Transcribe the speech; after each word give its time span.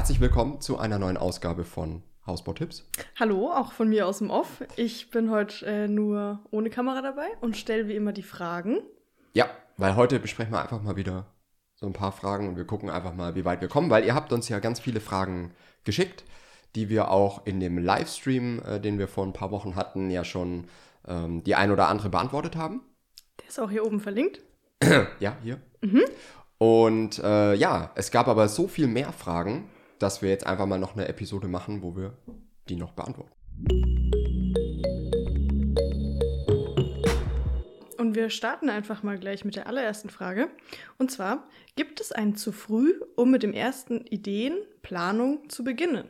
Herzlich 0.00 0.20
willkommen 0.20 0.62
zu 0.62 0.78
einer 0.78 0.98
neuen 0.98 1.18
Ausgabe 1.18 1.62
von 1.62 2.02
Hausbautipps. 2.26 2.88
Hallo, 3.18 3.52
auch 3.52 3.72
von 3.72 3.90
mir 3.90 4.06
aus 4.06 4.16
dem 4.16 4.30
Off. 4.30 4.64
Ich 4.76 5.10
bin 5.10 5.30
heute 5.30 5.66
äh, 5.66 5.88
nur 5.88 6.40
ohne 6.50 6.70
Kamera 6.70 7.02
dabei 7.02 7.26
und 7.42 7.54
stelle 7.54 7.86
wie 7.86 7.96
immer 7.96 8.12
die 8.14 8.22
Fragen. 8.22 8.78
Ja, 9.34 9.50
weil 9.76 9.96
heute 9.96 10.18
besprechen 10.18 10.54
wir 10.54 10.62
einfach 10.62 10.80
mal 10.80 10.96
wieder 10.96 11.26
so 11.74 11.84
ein 11.84 11.92
paar 11.92 12.12
Fragen 12.12 12.48
und 12.48 12.56
wir 12.56 12.64
gucken 12.64 12.88
einfach 12.88 13.14
mal, 13.14 13.34
wie 13.34 13.44
weit 13.44 13.60
wir 13.60 13.68
kommen, 13.68 13.90
weil 13.90 14.06
ihr 14.06 14.14
habt 14.14 14.32
uns 14.32 14.48
ja 14.48 14.58
ganz 14.58 14.80
viele 14.80 15.00
Fragen 15.00 15.52
geschickt, 15.84 16.24
die 16.76 16.88
wir 16.88 17.10
auch 17.10 17.44
in 17.44 17.60
dem 17.60 17.76
Livestream, 17.76 18.62
äh, 18.66 18.80
den 18.80 18.98
wir 18.98 19.06
vor 19.06 19.26
ein 19.26 19.34
paar 19.34 19.50
Wochen 19.50 19.76
hatten, 19.76 20.08
ja 20.08 20.24
schon 20.24 20.68
ähm, 21.06 21.44
die 21.44 21.56
ein 21.56 21.70
oder 21.70 21.88
andere 21.88 22.08
beantwortet 22.08 22.56
haben. 22.56 22.80
Der 23.38 23.48
ist 23.48 23.60
auch 23.60 23.70
hier 23.70 23.84
oben 23.84 24.00
verlinkt. 24.00 24.40
ja, 25.20 25.36
hier. 25.42 25.60
Mhm. 25.82 26.04
Und 26.56 27.18
äh, 27.18 27.52
ja, 27.52 27.90
es 27.96 28.10
gab 28.10 28.28
aber 28.28 28.48
so 28.48 28.66
viel 28.66 28.86
mehr 28.86 29.12
Fragen, 29.12 29.68
dass 30.00 30.22
wir 30.22 30.30
jetzt 30.30 30.46
einfach 30.46 30.66
mal 30.66 30.78
noch 30.78 30.96
eine 30.96 31.06
Episode 31.06 31.46
machen, 31.46 31.82
wo 31.82 31.94
wir 31.94 32.16
die 32.68 32.74
noch 32.74 32.92
beantworten. 32.92 33.30
Und 37.98 38.14
wir 38.14 38.30
starten 38.30 38.70
einfach 38.70 39.02
mal 39.02 39.18
gleich 39.18 39.44
mit 39.44 39.56
der 39.56 39.66
allerersten 39.66 40.08
Frage. 40.08 40.48
Und 40.98 41.10
zwar, 41.10 41.46
gibt 41.76 42.00
es 42.00 42.12
ein 42.12 42.34
zu 42.34 42.50
früh, 42.50 42.94
um 43.14 43.30
mit 43.30 43.42
dem 43.42 43.52
ersten 43.52 44.06
Ideen, 44.06 44.56
Planung 44.80 45.48
zu 45.50 45.62
beginnen? 45.64 46.08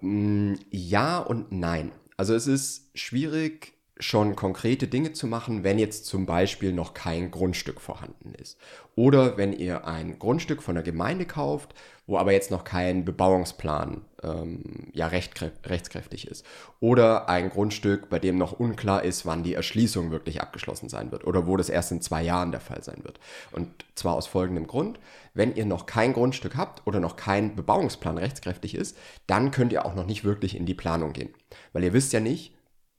Mm, 0.00 0.54
ja 0.70 1.18
und 1.18 1.52
nein. 1.52 1.92
Also 2.16 2.34
es 2.34 2.46
ist 2.46 2.98
schwierig, 2.98 3.75
schon 3.98 4.36
konkrete 4.36 4.88
Dinge 4.88 5.12
zu 5.12 5.26
machen, 5.26 5.64
wenn 5.64 5.78
jetzt 5.78 6.04
zum 6.06 6.26
Beispiel 6.26 6.72
noch 6.72 6.92
kein 6.92 7.30
Grundstück 7.30 7.80
vorhanden 7.80 8.34
ist. 8.34 8.58
Oder 8.94 9.36
wenn 9.36 9.52
ihr 9.52 9.86
ein 9.86 10.18
Grundstück 10.18 10.62
von 10.62 10.74
der 10.74 10.84
Gemeinde 10.84 11.24
kauft, 11.24 11.74
wo 12.06 12.18
aber 12.18 12.32
jetzt 12.32 12.50
noch 12.50 12.64
kein 12.64 13.04
Bebauungsplan 13.04 14.02
ähm, 14.22 14.90
ja 14.92 15.06
recht, 15.06 15.42
rechtskräftig 15.64 16.28
ist. 16.28 16.44
Oder 16.78 17.28
ein 17.28 17.50
Grundstück, 17.50 18.08
bei 18.08 18.18
dem 18.18 18.38
noch 18.38 18.52
unklar 18.52 19.02
ist, 19.02 19.26
wann 19.26 19.42
die 19.42 19.54
Erschließung 19.54 20.10
wirklich 20.10 20.40
abgeschlossen 20.40 20.88
sein 20.88 21.10
wird. 21.10 21.26
Oder 21.26 21.46
wo 21.46 21.56
das 21.56 21.68
erst 21.68 21.90
in 21.90 22.02
zwei 22.02 22.22
Jahren 22.22 22.52
der 22.52 22.60
Fall 22.60 22.84
sein 22.84 23.02
wird. 23.02 23.18
Und 23.50 23.68
zwar 23.94 24.14
aus 24.14 24.26
folgendem 24.26 24.66
Grund. 24.66 25.00
Wenn 25.34 25.54
ihr 25.54 25.66
noch 25.66 25.86
kein 25.86 26.12
Grundstück 26.12 26.56
habt 26.56 26.86
oder 26.86 27.00
noch 27.00 27.16
kein 27.16 27.56
Bebauungsplan 27.56 28.18
rechtskräftig 28.18 28.74
ist, 28.74 28.96
dann 29.26 29.50
könnt 29.50 29.72
ihr 29.72 29.84
auch 29.84 29.94
noch 29.94 30.06
nicht 30.06 30.24
wirklich 30.24 30.56
in 30.56 30.66
die 30.66 30.74
Planung 30.74 31.12
gehen. 31.12 31.30
Weil 31.72 31.84
ihr 31.84 31.92
wisst 31.92 32.12
ja 32.12 32.20
nicht, 32.20 32.55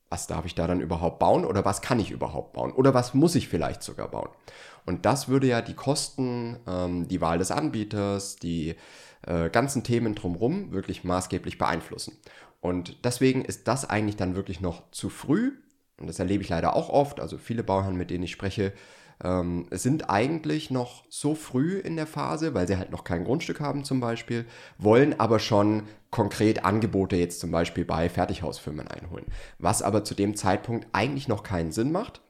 was 0.09 0.27
darf 0.27 0.45
ich 0.45 0.55
da 0.55 0.67
dann 0.67 0.81
überhaupt 0.81 1.19
bauen 1.19 1.45
oder 1.45 1.65
was 1.65 1.81
kann 1.81 1.99
ich 1.99 2.11
überhaupt 2.11 2.53
bauen 2.53 2.71
oder 2.71 2.93
was 2.93 3.13
muss 3.13 3.35
ich 3.35 3.47
vielleicht 3.47 3.83
sogar 3.83 4.09
bauen. 4.09 4.29
Und 4.85 5.05
das 5.05 5.27
würde 5.27 5.47
ja 5.47 5.61
die 5.61 5.73
Kosten, 5.73 6.57
ähm, 6.65 7.07
die 7.07 7.19
Wahl 7.19 7.39
des 7.39 7.51
Anbieters, 7.51 8.37
die 8.37 8.75
äh, 9.25 9.49
ganzen 9.49 9.83
Themen 9.83 10.15
drumherum 10.15 10.71
wirklich 10.71 11.03
maßgeblich 11.03 11.57
beeinflussen. 11.57 12.17
Und 12.61 13.05
deswegen 13.05 13.43
ist 13.43 13.67
das 13.67 13.89
eigentlich 13.89 14.15
dann 14.15 14.35
wirklich 14.35 14.61
noch 14.61 14.89
zu 14.91 15.09
früh. 15.09 15.51
Und 15.99 16.07
das 16.07 16.19
erlebe 16.19 16.43
ich 16.43 16.49
leider 16.49 16.75
auch 16.75 16.89
oft. 16.89 17.19
Also 17.19 17.37
viele 17.37 17.63
Bauherren, 17.63 17.97
mit 17.97 18.09
denen 18.09 18.23
ich 18.23 18.31
spreche, 18.31 18.73
ähm, 19.23 19.67
sind 19.71 20.09
eigentlich 20.09 20.71
noch 20.71 21.03
so 21.09 21.35
früh 21.35 21.77
in 21.79 21.95
der 21.95 22.07
Phase, 22.07 22.53
weil 22.53 22.67
sie 22.67 22.77
halt 22.77 22.91
noch 22.91 23.03
kein 23.03 23.23
Grundstück 23.23 23.59
haben 23.59 23.83
zum 23.83 23.99
Beispiel, 23.99 24.45
wollen 24.77 25.19
aber 25.19 25.39
schon 25.39 25.83
konkret 26.11 26.63
Angebote 26.65 27.15
jetzt 27.15 27.39
zum 27.39 27.51
Beispiel 27.51 27.85
bei 27.85 28.09
Fertighausfirmen 28.09 28.87
einholen. 28.87 29.25
Was 29.59 29.81
aber 29.81 30.03
zu 30.03 30.15
dem 30.15 30.35
Zeitpunkt 30.35 30.87
eigentlich 30.93 31.27
noch 31.27 31.43
keinen 31.43 31.71
Sinn 31.71 31.91
macht, 31.91 32.21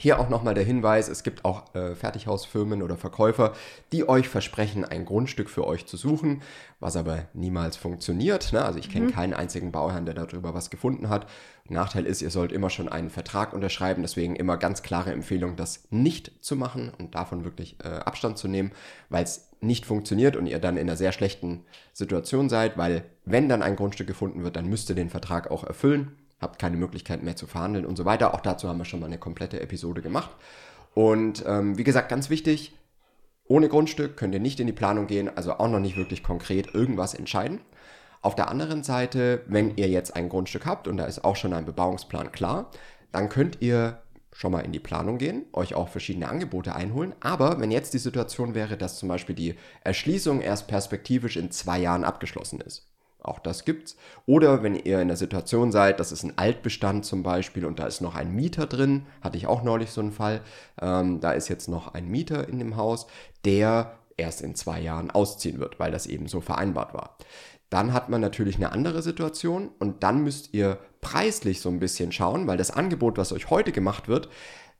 hier 0.00 0.18
auch 0.18 0.30
nochmal 0.30 0.54
der 0.54 0.64
Hinweis, 0.64 1.08
es 1.08 1.22
gibt 1.22 1.44
auch 1.44 1.74
äh, 1.74 1.94
Fertighausfirmen 1.94 2.82
oder 2.82 2.96
Verkäufer, 2.96 3.52
die 3.92 4.08
euch 4.08 4.30
versprechen, 4.30 4.82
ein 4.82 5.04
Grundstück 5.04 5.50
für 5.50 5.66
euch 5.66 5.84
zu 5.84 5.98
suchen, 5.98 6.40
was 6.80 6.96
aber 6.96 7.26
niemals 7.34 7.76
funktioniert. 7.76 8.54
Ne? 8.54 8.64
Also 8.64 8.78
ich 8.78 8.88
kenne 8.88 9.08
mhm. 9.08 9.12
keinen 9.12 9.34
einzigen 9.34 9.72
Bauherrn, 9.72 10.06
der 10.06 10.14
darüber 10.14 10.54
was 10.54 10.70
gefunden 10.70 11.10
hat. 11.10 11.26
Nachteil 11.68 12.06
ist, 12.06 12.22
ihr 12.22 12.30
sollt 12.30 12.50
immer 12.50 12.70
schon 12.70 12.88
einen 12.88 13.10
Vertrag 13.10 13.52
unterschreiben, 13.52 14.00
deswegen 14.00 14.36
immer 14.36 14.56
ganz 14.56 14.82
klare 14.82 15.12
Empfehlung, 15.12 15.56
das 15.56 15.84
nicht 15.90 16.32
zu 16.40 16.56
machen 16.56 16.90
und 16.98 17.14
davon 17.14 17.44
wirklich 17.44 17.76
äh, 17.84 17.88
Abstand 17.88 18.38
zu 18.38 18.48
nehmen, 18.48 18.72
weil 19.10 19.24
es 19.24 19.50
nicht 19.60 19.84
funktioniert 19.84 20.34
und 20.34 20.46
ihr 20.46 20.60
dann 20.60 20.78
in 20.78 20.88
einer 20.88 20.96
sehr 20.96 21.12
schlechten 21.12 21.64
Situation 21.92 22.48
seid, 22.48 22.78
weil 22.78 23.04
wenn 23.26 23.50
dann 23.50 23.60
ein 23.60 23.76
Grundstück 23.76 24.06
gefunden 24.06 24.44
wird, 24.44 24.56
dann 24.56 24.66
müsst 24.66 24.88
ihr 24.88 24.96
den 24.96 25.10
Vertrag 25.10 25.50
auch 25.50 25.62
erfüllen 25.62 26.16
habt 26.40 26.58
keine 26.58 26.76
Möglichkeit 26.76 27.22
mehr 27.22 27.36
zu 27.36 27.46
verhandeln 27.46 27.84
und 27.86 27.96
so 27.96 28.04
weiter. 28.04 28.34
Auch 28.34 28.40
dazu 28.40 28.68
haben 28.68 28.78
wir 28.78 28.84
schon 28.84 29.00
mal 29.00 29.06
eine 29.06 29.18
komplette 29.18 29.60
Episode 29.60 30.02
gemacht. 30.02 30.30
Und 30.94 31.44
ähm, 31.46 31.78
wie 31.78 31.84
gesagt, 31.84 32.08
ganz 32.08 32.30
wichtig, 32.30 32.74
ohne 33.44 33.68
Grundstück 33.68 34.16
könnt 34.16 34.34
ihr 34.34 34.40
nicht 34.40 34.60
in 34.60 34.66
die 34.66 34.72
Planung 34.72 35.06
gehen, 35.06 35.30
also 35.36 35.54
auch 35.54 35.68
noch 35.68 35.80
nicht 35.80 35.96
wirklich 35.96 36.22
konkret 36.22 36.74
irgendwas 36.74 37.14
entscheiden. 37.14 37.60
Auf 38.22 38.34
der 38.34 38.48
anderen 38.48 38.82
Seite, 38.82 39.42
wenn 39.46 39.76
ihr 39.76 39.88
jetzt 39.88 40.14
ein 40.14 40.28
Grundstück 40.28 40.66
habt 40.66 40.86
und 40.88 40.98
da 40.98 41.06
ist 41.06 41.24
auch 41.24 41.36
schon 41.36 41.52
ein 41.52 41.64
Bebauungsplan 41.64 42.32
klar, 42.32 42.70
dann 43.12 43.28
könnt 43.28 43.58
ihr 43.60 44.02
schon 44.32 44.52
mal 44.52 44.60
in 44.60 44.72
die 44.72 44.78
Planung 44.78 45.18
gehen, 45.18 45.46
euch 45.52 45.74
auch 45.74 45.88
verschiedene 45.88 46.28
Angebote 46.28 46.74
einholen. 46.74 47.14
Aber 47.20 47.60
wenn 47.60 47.70
jetzt 47.70 47.94
die 47.94 47.98
Situation 47.98 48.54
wäre, 48.54 48.76
dass 48.76 48.98
zum 48.98 49.08
Beispiel 49.08 49.34
die 49.34 49.56
Erschließung 49.82 50.40
erst 50.40 50.68
perspektivisch 50.68 51.36
in 51.36 51.50
zwei 51.50 51.78
Jahren 51.78 52.04
abgeschlossen 52.04 52.60
ist, 52.60 52.89
auch 53.22 53.38
das 53.38 53.64
gibt's. 53.64 53.96
Oder 54.26 54.62
wenn 54.62 54.74
ihr 54.74 55.00
in 55.00 55.08
der 55.08 55.16
Situation 55.16 55.72
seid, 55.72 56.00
das 56.00 56.12
ist 56.12 56.22
ein 56.22 56.38
Altbestand 56.38 57.04
zum 57.04 57.22
Beispiel 57.22 57.64
und 57.64 57.78
da 57.78 57.86
ist 57.86 58.00
noch 58.00 58.14
ein 58.14 58.34
Mieter 58.34 58.66
drin, 58.66 59.06
hatte 59.20 59.36
ich 59.36 59.46
auch 59.46 59.62
neulich 59.62 59.90
so 59.90 60.00
einen 60.00 60.12
Fall, 60.12 60.40
ähm, 60.80 61.20
da 61.20 61.32
ist 61.32 61.48
jetzt 61.48 61.68
noch 61.68 61.94
ein 61.94 62.08
Mieter 62.08 62.48
in 62.48 62.58
dem 62.58 62.76
Haus, 62.76 63.06
der 63.44 63.98
erst 64.16 64.42
in 64.42 64.54
zwei 64.54 64.80
Jahren 64.80 65.10
ausziehen 65.10 65.60
wird, 65.60 65.80
weil 65.80 65.90
das 65.92 66.06
eben 66.06 66.28
so 66.28 66.40
vereinbart 66.40 66.94
war. 66.94 67.16
Dann 67.70 67.92
hat 67.92 68.08
man 68.08 68.20
natürlich 68.20 68.56
eine 68.56 68.72
andere 68.72 69.00
Situation 69.00 69.70
und 69.78 70.02
dann 70.02 70.24
müsst 70.24 70.52
ihr 70.52 70.78
preislich 71.00 71.60
so 71.60 71.68
ein 71.68 71.78
bisschen 71.78 72.12
schauen, 72.12 72.46
weil 72.46 72.58
das 72.58 72.70
Angebot, 72.70 73.16
was 73.16 73.32
euch 73.32 73.48
heute 73.48 73.72
gemacht 73.72 74.08
wird, 74.08 74.28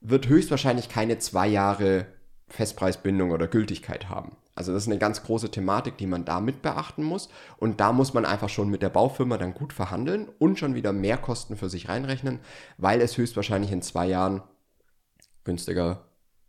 wird 0.01 0.27
höchstwahrscheinlich 0.27 0.89
keine 0.89 1.17
zwei 1.19 1.47
Jahre 1.47 2.05
Festpreisbindung 2.49 3.31
oder 3.31 3.47
Gültigkeit 3.47 4.09
haben. 4.09 4.35
Also 4.55 4.73
das 4.73 4.83
ist 4.83 4.89
eine 4.89 4.99
ganz 4.99 5.23
große 5.23 5.49
Thematik, 5.49 5.97
die 5.97 6.07
man 6.07 6.25
da 6.25 6.41
mit 6.41 6.61
beachten 6.61 7.03
muss. 7.03 7.29
Und 7.57 7.79
da 7.79 7.91
muss 7.91 8.13
man 8.13 8.25
einfach 8.25 8.49
schon 8.49 8.69
mit 8.69 8.81
der 8.81 8.89
Baufirma 8.89 9.37
dann 9.37 9.53
gut 9.53 9.73
verhandeln 9.73 10.27
und 10.39 10.59
schon 10.59 10.75
wieder 10.75 10.91
mehr 10.91 11.17
Kosten 11.17 11.55
für 11.55 11.69
sich 11.69 11.89
reinrechnen, 11.89 12.39
weil 12.77 13.01
es 13.01 13.17
höchstwahrscheinlich 13.17 13.71
in 13.71 13.81
zwei 13.81 14.07
Jahren 14.07 14.41
günstiger, 15.43 16.05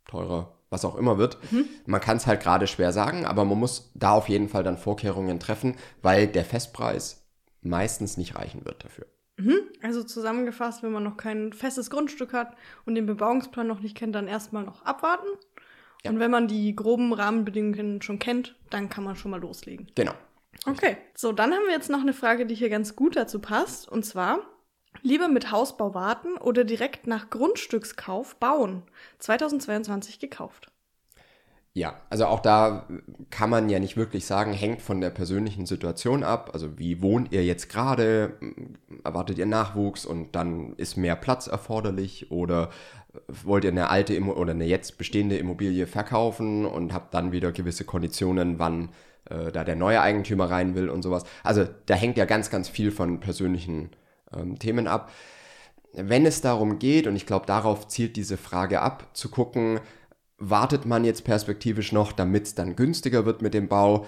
teurer, 0.07 0.55
was 0.71 0.85
auch 0.85 0.97
immer 0.97 1.19
wird. 1.19 1.39
Mhm. 1.53 1.67
Man 1.87 2.01
kann 2.01 2.17
es 2.17 2.27
halt 2.27 2.43
gerade 2.43 2.67
schwer 2.67 2.93
sagen, 2.93 3.25
aber 3.25 3.45
man 3.45 3.59
muss 3.59 3.93
da 3.95 4.13
auf 4.13 4.29
jeden 4.29 4.49
Fall 4.49 4.65
dann 4.65 4.79
Vorkehrungen 4.79 5.39
treffen, 5.39 5.77
weil 6.03 6.27
der 6.27 6.45
Festpreis 6.45 7.25
meistens 7.61 8.17
nicht 8.17 8.35
reichen 8.35 8.65
wird 8.65 8.85
dafür. 8.85 9.07
Mhm. 9.37 9.61
Also 9.83 10.03
zusammengefasst, 10.03 10.83
wenn 10.83 10.93
man 10.93 11.03
noch 11.03 11.17
kein 11.17 11.53
festes 11.53 11.91
Grundstück 11.91 12.33
hat 12.33 12.57
und 12.85 12.95
den 12.95 13.07
Bebauungsplan 13.07 13.67
noch 13.67 13.81
nicht 13.81 13.97
kennt, 13.97 14.15
dann 14.15 14.29
erstmal 14.29 14.65
noch 14.65 14.83
abwarten 14.83 15.27
ja. 16.05 16.11
Und 16.11 16.19
wenn 16.19 16.31
man 16.31 16.49
die 16.49 16.75
groben 16.75 17.13
Rahmenbedingungen 17.13 18.03
schon 18.03 18.19
kennt, 18.19 18.57
dann 18.71 18.89
kann 18.89 19.05
man 19.05 19.17
schon 19.17 19.31
mal 19.31 19.41
loslegen. 19.41 19.87
Genau. 19.95 20.15
Okay, 20.67 20.97
so 21.15 21.33
dann 21.33 21.53
haben 21.53 21.65
wir 21.67 21.73
jetzt 21.73 21.91
noch 21.91 22.01
eine 22.01 22.13
Frage, 22.13 22.47
die 22.47 22.55
hier 22.55 22.71
ganz 22.71 22.97
gut 22.97 23.17
dazu 23.17 23.39
passt. 23.39 23.89
Und 23.89 24.05
zwar, 24.05 24.41
lieber 25.03 25.29
mit 25.29 25.51
Hausbau 25.51 25.95
warten 25.95 26.37
oder 26.37 26.65
direkt 26.65 27.07
nach 27.07 27.31
Grundstückskauf 27.31 28.37
bauen? 28.37 28.83
2022 29.19 30.19
gekauft. 30.19 30.72
Ja, 31.75 31.95
also 32.11 32.27
auch 32.27 32.41
da 32.41 32.87
kann 33.31 33.49
man 33.49 33.71
ja 33.71 33.79
nicht 33.79 33.97
wirklich 33.97 34.27
sagen, 34.27 34.53
hängt 34.53 34.83
von 34.83 35.01
der 35.01 35.09
persönlichen 35.09 35.65
Situation 35.65 36.23
ab. 36.23 36.51
Also 36.53 36.79
wie 36.79 37.01
wohnt 37.01 37.33
ihr 37.33 37.45
jetzt 37.45 37.71
gerade? 37.71 38.35
Erwartet 39.05 39.39
ihr 39.39 39.47
Nachwuchs 39.47 40.05
und 40.05 40.37
dann 40.37 40.75
ist 40.77 40.99
mehr 40.99 41.17
Platz 41.17 41.47
erforderlich? 41.47 42.31
Oder 42.31 42.69
wollt 43.27 43.65
ihr 43.65 43.71
eine 43.71 43.89
alte 43.89 44.15
Immo 44.15 44.33
oder 44.33 44.53
eine 44.53 44.67
jetzt 44.67 44.99
bestehende 44.99 45.39
Immobilie 45.39 45.87
verkaufen 45.87 46.67
und 46.67 46.93
habt 46.93 47.15
dann 47.15 47.33
wieder 47.33 47.53
gewisse 47.53 47.85
Konditionen, 47.85 48.59
wann 48.59 48.91
äh, 49.31 49.51
da 49.51 49.65
der 49.65 49.77
neue 49.77 50.03
Eigentümer 50.03 50.51
rein 50.51 50.75
will 50.75 50.91
und 50.91 51.01
sowas? 51.01 51.25
Also 51.43 51.67
da 51.87 51.95
hängt 51.95 52.19
ja 52.19 52.27
ganz, 52.27 52.51
ganz 52.51 52.69
viel 52.69 52.91
von 52.91 53.21
persönlichen 53.21 53.91
ähm, 54.37 54.59
Themen 54.59 54.89
ab. 54.89 55.11
Wenn 55.95 56.27
es 56.27 56.43
darum 56.43 56.79
geht, 56.79 57.07
und 57.07 57.17
ich 57.17 57.27
glaube, 57.27 57.47
darauf 57.47 57.89
zielt 57.89 58.17
diese 58.17 58.37
Frage 58.37 58.81
ab, 58.81 59.09
zu 59.15 59.31
gucken, 59.31 59.81
wartet 60.43 60.87
man 60.87 61.05
jetzt 61.05 61.25
perspektivisch 61.25 61.93
noch, 61.93 62.13
damit 62.13 62.47
es 62.47 62.55
dann 62.55 62.77
günstiger 62.77 63.25
wird 63.25 63.43
mit 63.43 63.55
dem 63.55 63.69
Bau? 63.69 64.07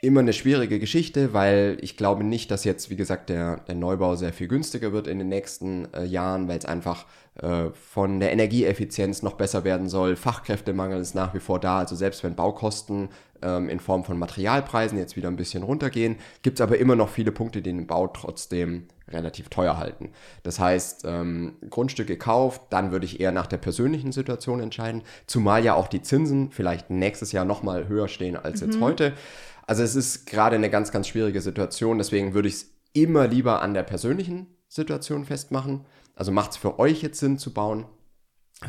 Immer 0.00 0.20
eine 0.20 0.32
schwierige 0.32 0.80
Geschichte, 0.80 1.32
weil 1.32 1.78
ich 1.80 1.96
glaube 1.96 2.24
nicht, 2.24 2.50
dass 2.50 2.64
jetzt, 2.64 2.90
wie 2.90 2.96
gesagt, 2.96 3.28
der, 3.28 3.58
der 3.58 3.76
Neubau 3.76 4.16
sehr 4.16 4.32
viel 4.32 4.48
günstiger 4.48 4.92
wird 4.92 5.06
in 5.06 5.18
den 5.18 5.28
nächsten 5.28 5.92
äh, 5.94 6.04
Jahren, 6.04 6.48
weil 6.48 6.58
es 6.58 6.64
einfach 6.64 7.06
äh, 7.40 7.70
von 7.70 8.18
der 8.18 8.32
Energieeffizienz 8.32 9.22
noch 9.22 9.34
besser 9.34 9.62
werden 9.62 9.88
soll. 9.88 10.16
Fachkräftemangel 10.16 11.00
ist 11.00 11.14
nach 11.14 11.34
wie 11.34 11.40
vor 11.40 11.60
da. 11.60 11.78
Also 11.78 11.94
selbst 11.94 12.24
wenn 12.24 12.34
Baukosten 12.34 13.10
ähm, 13.42 13.68
in 13.68 13.78
Form 13.78 14.02
von 14.02 14.18
Materialpreisen 14.18 14.98
jetzt 14.98 15.16
wieder 15.16 15.28
ein 15.28 15.36
bisschen 15.36 15.62
runtergehen, 15.62 16.16
gibt 16.42 16.58
es 16.58 16.60
aber 16.60 16.78
immer 16.78 16.96
noch 16.96 17.08
viele 17.08 17.30
Punkte, 17.30 17.62
die 17.62 17.70
den 17.70 17.86
Bau 17.86 18.08
trotzdem 18.08 18.88
relativ 19.08 19.48
teuer 19.48 19.76
halten. 19.76 20.10
Das 20.42 20.58
heißt, 20.58 21.04
ähm, 21.06 21.56
Grundstück 21.68 22.06
gekauft, 22.06 22.62
dann 22.70 22.92
würde 22.92 23.06
ich 23.06 23.20
eher 23.20 23.32
nach 23.32 23.46
der 23.46 23.58
persönlichen 23.58 24.12
Situation 24.12 24.60
entscheiden, 24.60 25.02
zumal 25.26 25.64
ja 25.64 25.74
auch 25.74 25.88
die 25.88 26.02
Zinsen 26.02 26.50
vielleicht 26.50 26.90
nächstes 26.90 27.32
Jahr 27.32 27.44
nochmal 27.44 27.88
höher 27.88 28.08
stehen 28.08 28.36
als 28.36 28.60
mhm. 28.60 28.66
jetzt 28.68 28.80
heute. 28.80 29.12
Also 29.66 29.82
es 29.82 29.94
ist 29.94 30.26
gerade 30.26 30.56
eine 30.56 30.70
ganz, 30.70 30.92
ganz 30.92 31.08
schwierige 31.08 31.40
Situation. 31.40 31.98
Deswegen 31.98 32.34
würde 32.34 32.48
ich 32.48 32.54
es 32.54 32.70
immer 32.92 33.26
lieber 33.26 33.62
an 33.62 33.74
der 33.74 33.82
persönlichen 33.82 34.46
Situation 34.68 35.24
festmachen. 35.24 35.86
Also 36.14 36.32
macht 36.32 36.52
es 36.52 36.56
für 36.56 36.78
euch 36.78 37.02
jetzt 37.02 37.20
Sinn 37.20 37.38
zu 37.38 37.52
bauen 37.52 37.86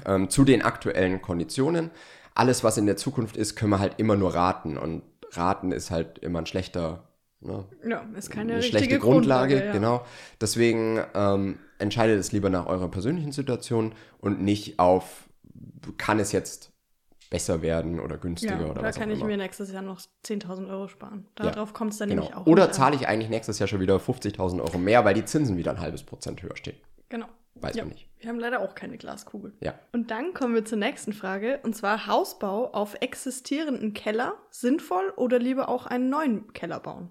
ähm, 0.05 0.29
zu 0.29 0.43
den 0.43 0.61
aktuellen 0.61 1.21
Konditionen. 1.21 1.91
Alles, 2.35 2.63
was 2.63 2.77
in 2.77 2.85
der 2.85 2.97
Zukunft 2.97 3.37
ist, 3.37 3.55
können 3.55 3.71
wir 3.71 3.79
halt 3.79 3.99
immer 3.99 4.15
nur 4.15 4.33
raten. 4.33 4.77
Und 4.77 5.03
raten 5.31 5.71
ist 5.71 5.91
halt 5.91 6.19
immer 6.19 6.39
ein 6.39 6.45
schlechter 6.45 7.12
Ne? 7.45 7.65
Ja, 7.87 8.05
ist 8.17 8.29
keine 8.29 8.53
eine 8.53 8.63
schlechte 8.63 8.99
Grundlage, 8.99 9.55
Grundlage 9.55 9.65
ja. 9.65 9.71
genau. 9.71 10.05
Deswegen 10.39 10.99
ähm, 11.13 11.59
entscheidet 11.79 12.19
es 12.19 12.31
lieber 12.31 12.49
nach 12.49 12.65
eurer 12.67 12.89
persönlichen 12.89 13.31
Situation 13.31 13.93
und 14.19 14.41
nicht 14.41 14.79
auf, 14.79 15.29
kann 15.97 16.19
es 16.19 16.31
jetzt 16.31 16.71
besser 17.29 17.63
werden 17.63 17.99
oder 17.99 18.17
günstiger 18.17 18.59
ja, 18.59 18.65
oder 18.65 18.81
da 18.81 18.83
was 18.83 18.95
kann 18.95 19.09
ich 19.09 19.17
immer. 19.17 19.25
mir 19.25 19.37
nächstes 19.37 19.71
Jahr 19.71 19.81
noch 19.81 19.99
10.000 20.23 20.69
Euro 20.69 20.87
sparen. 20.87 21.25
Darauf 21.33 21.69
ja, 21.69 21.73
kommt 21.73 21.91
es 21.93 21.97
dann 21.97 22.09
genau. 22.09 22.21
nämlich 22.21 22.37
auch. 22.37 22.45
Oder 22.45 22.71
zahle 22.71 22.95
ich 22.95 23.07
eigentlich 23.07 23.29
nächstes 23.29 23.57
Jahr 23.57 23.67
schon 23.67 23.79
wieder 23.79 23.97
50.000 23.97 24.61
Euro 24.61 24.77
mehr, 24.77 25.03
weil 25.03 25.15
die 25.15 25.25
Zinsen 25.25 25.57
wieder 25.57 25.71
ein 25.71 25.79
halbes 25.79 26.03
Prozent 26.03 26.43
höher 26.43 26.55
stehen. 26.55 26.77
Genau. 27.09 27.25
Weiß 27.55 27.75
ja, 27.75 27.83
man 27.83 27.93
nicht. 27.93 28.09
Wir 28.19 28.29
haben 28.29 28.39
leider 28.39 28.61
auch 28.61 28.73
keine 28.73 28.97
Glaskugel. 28.97 29.53
Ja. 29.59 29.77
Und 29.91 30.09
dann 30.09 30.33
kommen 30.33 30.55
wir 30.55 30.65
zur 30.65 30.77
nächsten 30.77 31.13
Frage. 31.13 31.59
Und 31.63 31.75
zwar 31.75 32.07
Hausbau 32.07 32.71
auf 32.71 32.95
existierenden 33.01 33.93
Keller 33.93 34.35
sinnvoll 34.49 35.11
oder 35.17 35.39
lieber 35.39 35.69
auch 35.69 35.85
einen 35.85 36.09
neuen 36.09 36.53
Keller 36.53 36.79
bauen? 36.79 37.09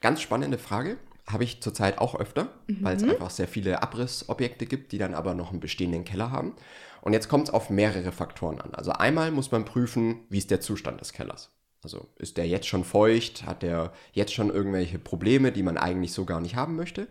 Ganz 0.00 0.22
spannende 0.22 0.58
Frage. 0.58 0.96
Habe 1.26 1.44
ich 1.44 1.60
zurzeit 1.60 1.98
auch 1.98 2.14
öfter, 2.14 2.44
mhm. 2.68 2.78
weil 2.82 2.96
es 2.96 3.02
einfach 3.02 3.30
sehr 3.30 3.48
viele 3.48 3.82
Abrissobjekte 3.82 4.64
gibt, 4.64 4.92
die 4.92 4.98
dann 4.98 5.12
aber 5.12 5.34
noch 5.34 5.50
einen 5.50 5.60
bestehenden 5.60 6.04
Keller 6.04 6.30
haben. 6.30 6.54
Und 7.02 7.12
jetzt 7.12 7.28
kommt 7.28 7.48
es 7.48 7.54
auf 7.54 7.68
mehrere 7.68 8.12
Faktoren 8.12 8.60
an. 8.60 8.74
Also 8.74 8.92
einmal 8.92 9.30
muss 9.30 9.50
man 9.50 9.64
prüfen, 9.64 10.20
wie 10.30 10.38
ist 10.38 10.50
der 10.50 10.60
Zustand 10.60 11.00
des 11.00 11.12
Kellers. 11.12 11.50
Also 11.82 12.08
ist 12.16 12.38
der 12.38 12.46
jetzt 12.46 12.66
schon 12.66 12.84
feucht? 12.84 13.44
Hat 13.44 13.62
der 13.62 13.92
jetzt 14.12 14.32
schon 14.32 14.50
irgendwelche 14.50 14.98
Probleme, 14.98 15.52
die 15.52 15.62
man 15.62 15.76
eigentlich 15.76 16.12
so 16.12 16.24
gar 16.24 16.40
nicht 16.40 16.56
haben 16.56 16.76
möchte? 16.76 17.08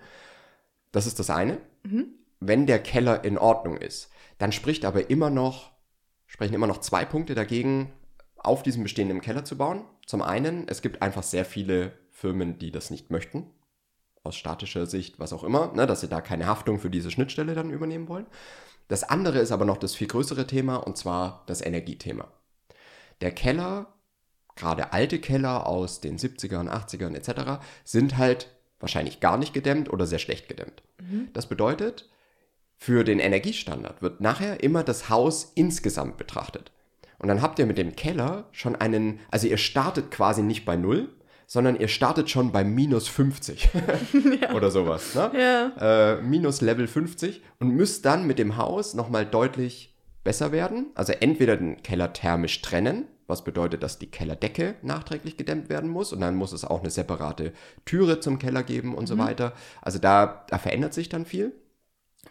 Das 0.92 1.06
ist 1.06 1.20
das 1.20 1.30
eine. 1.30 1.60
Mhm 1.84 2.18
wenn 2.40 2.66
der 2.66 2.80
Keller 2.80 3.24
in 3.24 3.38
Ordnung 3.38 3.78
ist, 3.78 4.10
dann 4.38 4.52
spricht 4.52 4.86
aber 4.86 5.10
immer 5.10 5.30
noch, 5.30 5.72
sprechen 6.28 6.54
immer 6.54 6.68
noch 6.68 6.80
zwei 6.80 7.06
Punkte 7.06 7.36
dagegen, 7.36 7.94
auf 8.36 8.64
diesem 8.64 8.84
bestehenden 8.84 9.22
Keller 9.22 9.46
zu 9.46 9.58
bauen. 9.58 9.84
Zum 10.06 10.22
einen, 10.22 10.68
es 10.68 10.82
gibt 10.82 11.02
einfach 11.02 11.24
sehr 11.24 11.46
viele 11.46 11.94
Firmen, 12.12 12.60
die 12.60 12.72
das 12.72 12.92
nicht 12.92 13.12
möchten. 13.12 13.52
Aus 14.24 14.36
statischer 14.36 14.86
Sicht, 14.86 15.20
was 15.20 15.34
auch 15.34 15.44
immer, 15.44 15.74
ne, 15.74 15.88
dass 15.88 16.02
sie 16.02 16.08
da 16.08 16.22
keine 16.22 16.46
Haftung 16.48 16.80
für 16.80 16.90
diese 16.90 17.12
Schnittstelle 17.12 17.56
dann 17.56 17.72
übernehmen 17.72 18.08
wollen. 18.08 18.28
Das 18.88 19.04
andere 19.04 19.40
ist 19.40 19.52
aber 19.52 19.66
noch 19.66 19.78
das 19.78 19.96
viel 19.96 20.08
größere 20.08 20.48
Thema 20.48 20.78
und 20.78 20.98
zwar 20.98 21.44
das 21.48 21.62
Energiethema. 21.62 22.28
Der 23.22 23.32
Keller, 23.32 23.94
gerade 24.56 24.94
alte 24.94 25.20
Keller 25.20 25.68
aus 25.68 26.02
den 26.02 26.18
70ern, 26.18 26.70
80ern 26.70 27.16
etc., 27.16 27.64
sind 27.84 28.18
halt 28.18 28.56
wahrscheinlich 28.80 29.20
gar 29.20 29.38
nicht 29.38 29.54
gedämmt 29.54 29.92
oder 29.92 30.06
sehr 30.06 30.20
schlecht 30.20 30.48
gedämmt. 30.48 30.84
Mhm. 31.02 31.30
Das 31.34 31.48
bedeutet, 31.48 32.10
für 32.78 33.04
den 33.04 33.20
Energiestandard 33.20 34.02
wird 34.02 34.22
nachher 34.22 34.64
immer 34.64 34.84
das 34.84 35.10
Haus 35.10 35.52
insgesamt 35.56 36.18
betrachtet. 36.18 36.72
Und 37.20 37.28
dann 37.28 37.42
habt 37.42 37.58
ihr 37.60 37.66
mit 37.66 37.78
dem 37.78 37.96
Keller 37.96 38.46
schon 38.52 38.76
einen, 38.76 39.20
also 39.32 39.48
ihr 39.48 39.58
startet 39.58 40.12
quasi 40.12 40.44
nicht 40.44 40.66
bei 40.66 40.76
Null, 40.76 41.10
sondern 41.48 41.80
ihr 41.80 41.88
startet 41.88 42.30
schon 42.30 42.52
bei 42.52 42.64
minus 42.64 43.08
50 43.08 43.70
ja. 44.42 44.54
oder 44.54 44.70
sowas. 44.70 45.16
Ne? 45.16 45.32
Ja. 45.34 46.16
Äh, 46.18 46.22
minus 46.22 46.62
Level 46.62 46.88
50 46.88 47.42
und 47.60 47.70
müsst 47.70 48.06
dann 48.06 48.28
mit 48.28 48.38
dem 48.38 48.58
Haus 48.58 48.94
nochmal 48.94 49.26
deutlich 49.26 49.96
besser 50.24 50.52
werden. 50.52 50.88
Also 50.94 51.14
entweder 51.14 51.56
den 51.58 51.82
Keller 51.82 52.12
thermisch 52.14 52.62
trennen, 52.62 53.06
was 53.28 53.44
bedeutet, 53.44 53.82
dass 53.82 53.98
die 53.98 54.12
Kellerdecke 54.12 54.76
nachträglich 54.84 55.38
gedämmt 55.38 55.70
werden 55.70 55.90
muss 55.90 56.14
und 56.14 56.20
dann 56.20 56.36
muss 56.36 56.52
es 56.52 56.66
auch 56.66 56.82
eine 56.82 56.90
separate 56.90 57.54
Türe 57.86 58.20
zum 58.20 58.38
Keller 58.40 58.64
geben 58.64 58.94
und 58.94 59.04
mhm. 59.04 59.08
so 59.08 59.18
weiter. 59.18 59.54
Also 59.82 60.00
da, 60.00 60.46
da 60.50 60.58
verändert 60.58 60.94
sich 60.94 61.08
dann 61.10 61.26
viel. 61.26 61.54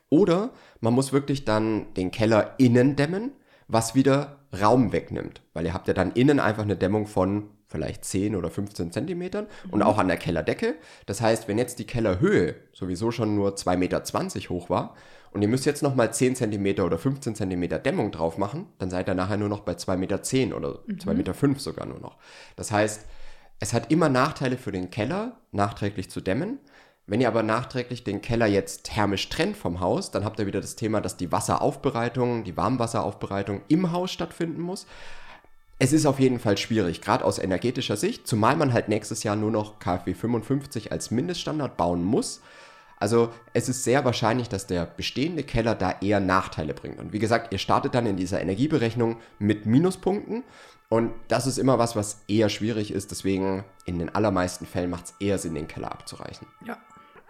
Oder 0.09 0.51
man 0.81 0.95
muss 0.95 1.13
wirklich 1.13 1.45
dann 1.45 1.93
den 1.95 2.11
Keller 2.11 2.55
innen 2.59 2.97
dämmen, 2.97 3.33
was 3.69 3.95
wieder 3.95 4.39
Raum 4.61 4.93
wegnimmt. 4.93 5.43
Weil 5.53 5.67
ihr 5.67 5.75
habt 5.75 5.89
ja 5.89 5.95
dann 5.95 6.13
innen 6.13 6.41
einfach 6.41 6.63
eine 6.63 6.77
Dämmung 6.77 7.07
von 7.07 7.51
vielleicht 7.69 8.05
10 8.05 8.37
oder 8.37 8.51
15 8.51 8.93
Zentimetern 8.93 9.47
mhm. 9.65 9.73
und 9.73 9.83
auch 9.83 9.99
an 9.99 10.09
der 10.09 10.17
Kellerdecke. 10.17 10.77
Das 11.07 11.21
heißt, 11.21 11.49
wenn 11.49 11.59
jetzt 11.59 11.79
die 11.79 11.87
Kellerhöhe 11.87 12.55
sowieso 12.73 13.11
schon 13.11 13.35
nur 13.35 13.55
2,20 13.55 13.77
Meter 13.77 14.51
hoch 14.51 14.71
war 14.71 14.95
und 15.33 15.43
ihr 15.43 15.49
müsst 15.49 15.67
jetzt 15.67 15.83
nochmal 15.83 16.13
10 16.13 16.37
Zentimeter 16.37 16.87
oder 16.87 16.99
15 16.99 17.35
Zentimeter 17.35 17.79
Dämmung 17.79 18.13
drauf 18.13 18.39
machen, 18.39 18.67
dann 18.79 18.89
seid 18.89 19.09
ihr 19.09 19.15
nachher 19.15 19.37
nur 19.37 19.49
noch 19.49 19.61
bei 19.61 19.73
2,10 19.73 19.97
Meter 19.97 20.57
oder 20.57 20.81
mhm. 20.87 20.95
2,5 20.95 21.15
Meter 21.15 21.61
sogar 21.61 21.87
nur 21.87 22.01
noch. 22.01 22.17
Das 22.55 22.71
heißt, 22.71 23.07
es 23.59 23.73
hat 23.73 23.91
immer 23.91 24.09
Nachteile 24.09 24.59
für 24.59 24.71
den 24.71 24.91
Keller, 24.91 25.39
nachträglich 25.51 26.11
zu 26.11 26.21
dämmen. 26.21 26.59
Wenn 27.09 27.21
ihr 27.21 27.29
aber 27.29 27.45
nachträglich 27.45 28.03
den 28.03 28.21
Keller 28.21 28.47
jetzt 28.47 28.85
thermisch 28.85 29.29
trennt 29.29 29.57
vom 29.57 29.79
Haus, 29.79 30.11
dann 30.11 30.25
habt 30.25 30.41
ihr 30.41 30.47
wieder 30.47 30.61
das 30.61 30.75
Thema, 30.75 31.01
dass 31.01 31.17
die 31.17 31.31
Wasseraufbereitung, 31.31 32.43
die 32.43 32.57
Warmwasseraufbereitung 32.57 33.63
im 33.69 33.93
Haus 33.93 34.11
stattfinden 34.11 34.61
muss. 34.61 34.87
Es 35.79 35.93
ist 35.93 36.07
auf 36.07 36.19
jeden 36.19 36.41
Fall 36.41 36.57
schwierig, 36.57 37.03
gerade 37.03 37.25
aus 37.25 37.39
energetischer 37.39 37.97
Sicht, 37.97 38.27
zumal 38.27 38.57
man 38.57 38.73
halt 38.73 38.89
nächstes 38.89 39.23
Jahr 39.23 39.37
nur 39.37 39.53
noch 39.53 39.79
KfW 39.79 40.15
55 40.15 40.91
als 40.91 41.13
Mindeststandard 41.13 41.77
bauen 41.77 42.03
muss. 42.03 42.41
Also 42.99 43.29
es 43.53 43.69
ist 43.69 43.85
sehr 43.85 44.05
wahrscheinlich, 44.05 44.49
dass 44.49 44.67
der 44.67 44.87
bestehende 44.87 45.45
Keller 45.45 45.75
da 45.75 45.97
eher 46.01 46.19
Nachteile 46.19 46.75
bringt. 46.75 46.99
Und 46.99 47.13
wie 47.13 47.19
gesagt, 47.19 47.53
ihr 47.53 47.59
startet 47.59 47.95
dann 47.95 48.07
in 48.07 48.17
dieser 48.17 48.41
Energieberechnung 48.41 49.19
mit 49.39 49.67
Minuspunkten. 49.67 50.45
Und 50.89 51.13
das 51.29 51.47
ist 51.47 51.59
immer 51.59 51.79
was, 51.79 51.95
was 51.95 52.23
eher 52.27 52.49
schwierig 52.49 52.91
ist. 52.91 53.11
Deswegen 53.11 53.65
in 53.85 53.99
den 53.99 54.15
allermeisten 54.15 54.67
Fällen 54.67 54.91
macht 54.91 55.05
es 55.07 55.15
eher 55.21 55.39
Sinn, 55.39 55.55
den 55.55 55.69
Keller 55.69 55.93
abzureichen. 55.93 56.47
Ja, 56.65 56.79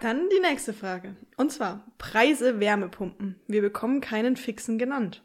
dann 0.01 0.29
die 0.29 0.41
nächste 0.41 0.73
Frage. 0.73 1.17
Und 1.37 1.53
zwar 1.53 1.85
Preise 1.99 2.61
Wärmepumpen. 2.61 3.37
Wir 3.47 3.63
bekommen 3.63 4.01
keinen 4.01 4.37
fixen 4.37 4.79
genannt. 4.79 5.23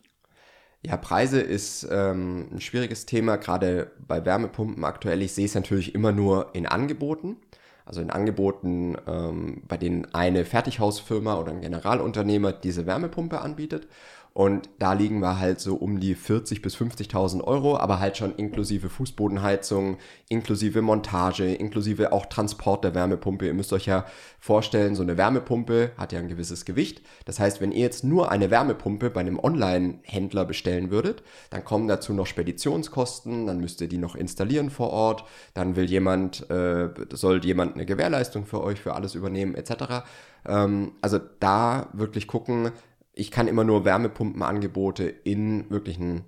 Ja, 0.83 0.97
Preise 0.97 1.39
ist 1.39 1.87
ähm, 1.91 2.49
ein 2.51 2.61
schwieriges 2.61 3.05
Thema, 3.05 3.35
gerade 3.35 3.91
bei 3.99 4.25
Wärmepumpen 4.25 4.83
aktuell. 4.83 5.21
Ich 5.21 5.33
sehe 5.33 5.45
es 5.45 5.53
natürlich 5.53 5.93
immer 5.93 6.11
nur 6.11 6.55
in 6.55 6.65
Angeboten. 6.65 7.37
Also 7.85 8.01
in 8.01 8.09
Angeboten, 8.09 8.95
ähm, 9.07 9.63
bei 9.67 9.77
denen 9.77 10.13
eine 10.13 10.45
Fertighausfirma 10.45 11.37
oder 11.39 11.51
ein 11.51 11.61
Generalunternehmer 11.61 12.53
diese 12.53 12.85
Wärmepumpe 12.85 13.41
anbietet. 13.41 13.87
Und 14.33 14.69
da 14.79 14.93
liegen 14.93 15.19
wir 15.19 15.39
halt 15.39 15.59
so 15.59 15.75
um 15.75 15.99
die 15.99 16.15
40.000 16.15 16.61
bis 16.61 16.77
50.000 16.77 17.43
Euro, 17.43 17.77
aber 17.77 17.99
halt 17.99 18.15
schon 18.15 18.33
inklusive 18.35 18.87
Fußbodenheizung, 18.87 19.97
inklusive 20.29 20.81
Montage, 20.81 21.53
inklusive 21.53 22.13
auch 22.13 22.27
Transport 22.27 22.85
der 22.85 22.95
Wärmepumpe. 22.95 23.45
Ihr 23.45 23.53
müsst 23.53 23.73
euch 23.73 23.87
ja 23.87 24.05
vorstellen, 24.39 24.95
so 24.95 25.03
eine 25.03 25.17
Wärmepumpe 25.17 25.91
hat 25.97 26.13
ja 26.13 26.19
ein 26.19 26.29
gewisses 26.29 26.63
Gewicht. 26.63 27.01
Das 27.25 27.41
heißt, 27.41 27.59
wenn 27.59 27.73
ihr 27.73 27.81
jetzt 27.81 28.05
nur 28.05 28.31
eine 28.31 28.49
Wärmepumpe 28.49 29.09
bei 29.09 29.19
einem 29.19 29.37
Online-Händler 29.37 30.45
bestellen 30.45 30.91
würdet, 30.91 31.23
dann 31.49 31.65
kommen 31.65 31.89
dazu 31.89 32.13
noch 32.13 32.25
Speditionskosten, 32.25 33.47
dann 33.47 33.59
müsst 33.59 33.81
ihr 33.81 33.89
die 33.89 33.97
noch 33.97 34.15
installieren 34.15 34.69
vor 34.69 34.91
Ort, 34.91 35.25
dann 35.53 35.75
will 35.75 35.89
jemand, 35.89 36.49
äh, 36.49 36.87
soll 37.11 37.43
jemand 37.43 37.75
eine 37.75 37.85
Gewährleistung 37.85 38.45
für 38.45 38.63
euch 38.63 38.79
für 38.79 38.93
alles 38.93 39.13
übernehmen, 39.13 39.55
etc. 39.55 40.05
Ähm, 40.47 40.93
also 41.01 41.19
da 41.41 41.89
wirklich 41.91 42.27
gucken, 42.27 42.71
ich 43.13 43.31
kann 43.31 43.47
immer 43.47 43.63
nur 43.63 43.85
Wärmepumpenangebote 43.85 45.03
in 45.03 45.69
wirklichen 45.69 46.25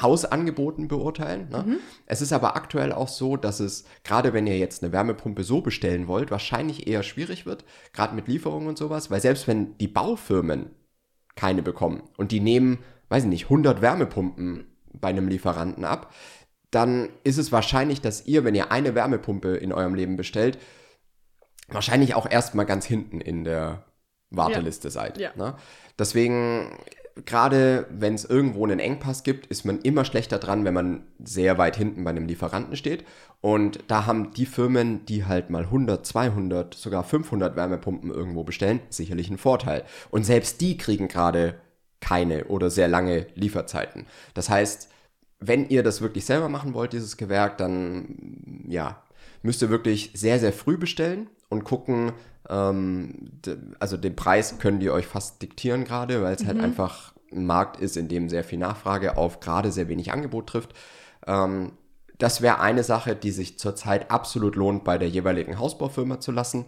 Hausangeboten 0.00 0.88
beurteilen. 0.88 1.48
Ne? 1.50 1.64
Mhm. 1.66 1.76
Es 2.06 2.20
ist 2.20 2.32
aber 2.32 2.56
aktuell 2.56 2.92
auch 2.92 3.08
so, 3.08 3.36
dass 3.36 3.60
es, 3.60 3.84
gerade 4.04 4.32
wenn 4.32 4.46
ihr 4.46 4.58
jetzt 4.58 4.82
eine 4.82 4.92
Wärmepumpe 4.92 5.42
so 5.42 5.60
bestellen 5.60 6.06
wollt, 6.06 6.30
wahrscheinlich 6.30 6.86
eher 6.86 7.02
schwierig 7.02 7.46
wird, 7.46 7.64
gerade 7.92 8.14
mit 8.14 8.28
Lieferungen 8.28 8.68
und 8.68 8.78
sowas, 8.78 9.10
weil 9.10 9.20
selbst 9.20 9.48
wenn 9.48 9.76
die 9.78 9.88
Baufirmen 9.88 10.70
keine 11.34 11.62
bekommen 11.62 12.02
und 12.16 12.32
die 12.32 12.40
nehmen, 12.40 12.78
weiß 13.08 13.24
ich 13.24 13.28
nicht, 13.28 13.44
100 13.44 13.82
Wärmepumpen 13.82 14.66
bei 14.92 15.08
einem 15.08 15.28
Lieferanten 15.28 15.84
ab, 15.84 16.12
dann 16.70 17.08
ist 17.24 17.38
es 17.38 17.52
wahrscheinlich, 17.52 18.00
dass 18.00 18.26
ihr, 18.26 18.44
wenn 18.44 18.54
ihr 18.54 18.70
eine 18.70 18.94
Wärmepumpe 18.94 19.56
in 19.56 19.72
eurem 19.72 19.94
Leben 19.94 20.16
bestellt, 20.16 20.58
wahrscheinlich 21.68 22.14
auch 22.14 22.28
erstmal 22.28 22.66
ganz 22.66 22.86
hinten 22.86 23.20
in 23.20 23.44
der 23.44 23.85
Warteliste 24.30 24.88
ja. 24.88 24.92
seid. 24.92 25.18
Ja. 25.18 25.30
Ne? 25.36 25.54
Deswegen, 25.98 26.78
gerade 27.24 27.86
wenn 27.90 28.14
es 28.14 28.24
irgendwo 28.24 28.64
einen 28.64 28.78
Engpass 28.78 29.22
gibt, 29.22 29.46
ist 29.46 29.64
man 29.64 29.80
immer 29.80 30.04
schlechter 30.04 30.38
dran, 30.38 30.64
wenn 30.64 30.74
man 30.74 31.06
sehr 31.22 31.58
weit 31.58 31.76
hinten 31.76 32.04
bei 32.04 32.10
einem 32.10 32.26
Lieferanten 32.26 32.76
steht. 32.76 33.04
Und 33.40 33.80
da 33.88 34.06
haben 34.06 34.32
die 34.32 34.46
Firmen, 34.46 35.04
die 35.06 35.24
halt 35.24 35.50
mal 35.50 35.64
100, 35.64 36.04
200, 36.04 36.74
sogar 36.74 37.04
500 37.04 37.56
Wärmepumpen 37.56 38.10
irgendwo 38.10 38.44
bestellen, 38.44 38.80
sicherlich 38.88 39.28
einen 39.28 39.38
Vorteil. 39.38 39.84
Und 40.10 40.24
selbst 40.24 40.60
die 40.60 40.76
kriegen 40.76 41.08
gerade 41.08 41.60
keine 42.00 42.44
oder 42.46 42.70
sehr 42.70 42.88
lange 42.88 43.26
Lieferzeiten. 43.34 44.06
Das 44.34 44.50
heißt, 44.50 44.90
wenn 45.38 45.68
ihr 45.68 45.82
das 45.82 46.00
wirklich 46.00 46.24
selber 46.24 46.48
machen 46.48 46.74
wollt, 46.74 46.92
dieses 46.92 47.16
Gewerk, 47.16 47.58
dann 47.58 48.64
ja, 48.68 49.02
müsst 49.42 49.62
ihr 49.62 49.70
wirklich 49.70 50.10
sehr, 50.14 50.38
sehr 50.38 50.52
früh 50.52 50.76
bestellen 50.76 51.28
und 51.48 51.64
gucken, 51.64 52.12
ähm, 52.48 53.40
also 53.78 53.96
den 53.96 54.16
Preis 54.16 54.58
können 54.58 54.80
die 54.80 54.90
euch 54.90 55.06
fast 55.06 55.42
diktieren 55.42 55.84
gerade, 55.84 56.22
weil 56.22 56.34
es 56.34 56.46
halt 56.46 56.58
mhm. 56.58 56.62
halt 56.62 56.70
einfach 56.70 57.12
ein 57.32 57.46
Markt 57.46 57.80
ist, 57.80 57.96
in 57.96 58.08
dem 58.08 58.28
sehr 58.28 58.44
viel 58.44 58.58
Nachfrage 58.58 59.16
auf 59.16 59.40
gerade 59.40 59.72
sehr 59.72 59.88
wenig 59.88 60.12
Angebot 60.12 60.48
trifft. 60.48 60.72
Ähm, 61.26 61.72
das 62.18 62.40
wäre 62.40 62.60
eine 62.60 62.82
Sache, 62.82 63.14
die 63.14 63.30
sich 63.30 63.58
zurzeit 63.58 64.10
absolut 64.10 64.56
lohnt, 64.56 64.84
bei 64.84 64.96
der 64.96 65.08
jeweiligen 65.08 65.58
Hausbaufirma 65.58 66.20
zu 66.20 66.32
lassen. 66.32 66.64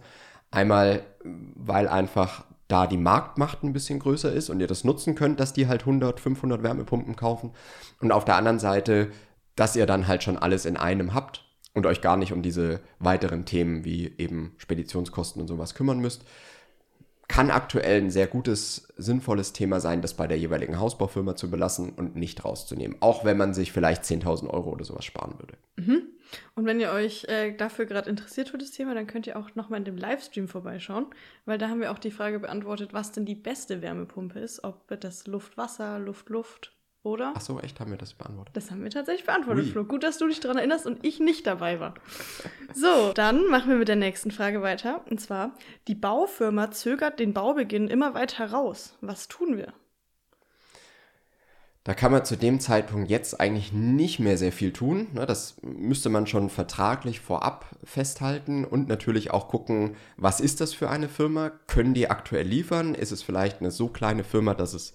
Einmal, 0.51 1.03
weil 1.23 1.87
einfach 1.87 2.43
da 2.67 2.85
die 2.85 2.97
Marktmacht 2.97 3.63
ein 3.63 3.73
bisschen 3.73 3.99
größer 3.99 4.31
ist 4.31 4.49
und 4.49 4.59
ihr 4.59 4.67
das 4.67 4.83
nutzen 4.83 5.15
könnt, 5.15 5.39
dass 5.39 5.53
die 5.53 5.67
halt 5.67 5.81
100, 5.81 6.19
500 6.19 6.61
Wärmepumpen 6.61 7.15
kaufen. 7.15 7.51
Und 7.99 8.11
auf 8.11 8.25
der 8.25 8.35
anderen 8.35 8.59
Seite, 8.59 9.11
dass 9.55 9.75
ihr 9.75 9.87
dann 9.87 10.07
halt 10.07 10.23
schon 10.23 10.37
alles 10.37 10.65
in 10.65 10.77
einem 10.77 11.15
habt 11.15 11.48
und 11.73 11.85
euch 11.85 12.01
gar 12.01 12.17
nicht 12.17 12.33
um 12.33 12.41
diese 12.41 12.81
weiteren 12.99 13.45
Themen 13.45 13.85
wie 13.85 14.13
eben 14.17 14.53
Speditionskosten 14.57 15.41
und 15.41 15.47
sowas 15.47 15.75
kümmern 15.75 15.99
müsst. 15.99 16.23
Kann 17.27 17.51
aktuell 17.51 18.01
ein 18.01 18.09
sehr 18.09 18.25
gutes, 18.25 18.91
sinnvolles 18.97 19.53
Thema 19.53 19.79
sein, 19.79 20.01
das 20.01 20.15
bei 20.15 20.25
der 20.25 20.39
jeweiligen 20.39 20.79
Hausbaufirma 20.79 21.35
zu 21.35 21.51
belassen 21.51 21.91
und 21.91 22.15
nicht 22.15 22.43
rauszunehmen. 22.43 22.97
Auch 23.01 23.23
wenn 23.23 23.37
man 23.37 23.53
sich 23.53 23.71
vielleicht 23.71 24.03
10.000 24.03 24.49
Euro 24.49 24.71
oder 24.71 24.83
sowas 24.83 25.05
sparen 25.05 25.35
würde. 25.37 25.53
Mhm. 25.77 26.07
Und 26.55 26.65
wenn 26.65 26.79
ihr 26.79 26.91
euch 26.91 27.25
äh, 27.25 27.53
dafür 27.53 27.85
gerade 27.85 28.09
interessiert 28.09 28.49
für 28.49 28.57
das 28.57 28.71
Thema, 28.71 28.93
dann 28.93 29.07
könnt 29.07 29.27
ihr 29.27 29.37
auch 29.37 29.55
nochmal 29.55 29.79
in 29.79 29.85
dem 29.85 29.97
Livestream 29.97 30.47
vorbeischauen, 30.47 31.07
weil 31.45 31.57
da 31.57 31.69
haben 31.69 31.81
wir 31.81 31.91
auch 31.91 31.99
die 31.99 32.11
Frage 32.11 32.39
beantwortet, 32.39 32.93
was 32.93 33.11
denn 33.11 33.25
die 33.25 33.35
beste 33.35 33.81
Wärmepumpe 33.81 34.39
ist, 34.39 34.63
ob 34.63 34.87
das 34.99 35.27
Luft-Wasser, 35.27 35.99
Luft-Luft 35.99 36.73
oder? 37.03 37.33
Ach 37.35 37.41
so, 37.41 37.59
echt 37.59 37.79
haben 37.79 37.91
wir 37.91 37.97
das 37.97 38.13
beantwortet? 38.13 38.55
Das 38.55 38.71
haben 38.71 38.83
wir 38.83 38.89
tatsächlich 38.89 39.25
beantwortet, 39.25 39.65
Ui. 39.65 39.71
Flo. 39.71 39.83
Gut, 39.85 40.03
dass 40.03 40.17
du 40.17 40.27
dich 40.27 40.39
daran 40.39 40.57
erinnerst 40.57 40.85
und 40.85 41.05
ich 41.05 41.19
nicht 41.19 41.47
dabei 41.47 41.79
war. 41.79 41.93
so, 42.73 43.13
dann 43.13 43.47
machen 43.47 43.69
wir 43.69 43.77
mit 43.77 43.87
der 43.87 43.95
nächsten 43.95 44.31
Frage 44.31 44.61
weiter. 44.61 45.01
Und 45.09 45.19
zwar, 45.19 45.53
die 45.87 45.95
Baufirma 45.95 46.71
zögert 46.71 47.19
den 47.19 47.33
Baubeginn 47.33 47.87
immer 47.87 48.13
weiter 48.13 48.51
raus. 48.51 48.97
Was 49.01 49.27
tun 49.27 49.57
wir? 49.57 49.73
Da 51.85 51.93
kann 51.93 52.11
man 52.11 52.25
zu 52.25 52.35
dem 52.35 52.59
Zeitpunkt 52.59 53.09
jetzt 53.09 53.39
eigentlich 53.39 53.71
nicht 53.71 54.19
mehr 54.19 54.37
sehr 54.37 54.51
viel 54.51 54.73
tun. 54.73 55.07
Ne? 55.13 55.25
Das 55.25 55.55
müsste 55.63 56.09
man 56.09 56.27
schon 56.27 56.49
vertraglich 56.49 57.21
vorab 57.21 57.65
festhalten 57.83 58.65
und 58.65 58.89
natürlich 58.89 59.31
auch 59.31 59.47
gucken, 59.47 59.95
was 60.17 60.41
ist 60.41 60.59
das 60.59 60.73
für 60.73 60.89
eine 60.89 61.07
Firma? 61.07 61.49
Können 61.67 61.93
die 61.93 62.09
aktuell 62.09 62.45
liefern? 62.45 62.93
Ist 62.93 63.11
es 63.11 63.23
vielleicht 63.23 63.61
eine 63.61 63.71
so 63.71 63.87
kleine 63.87 64.25
Firma, 64.25 64.53
dass 64.53 64.73
es 64.73 64.93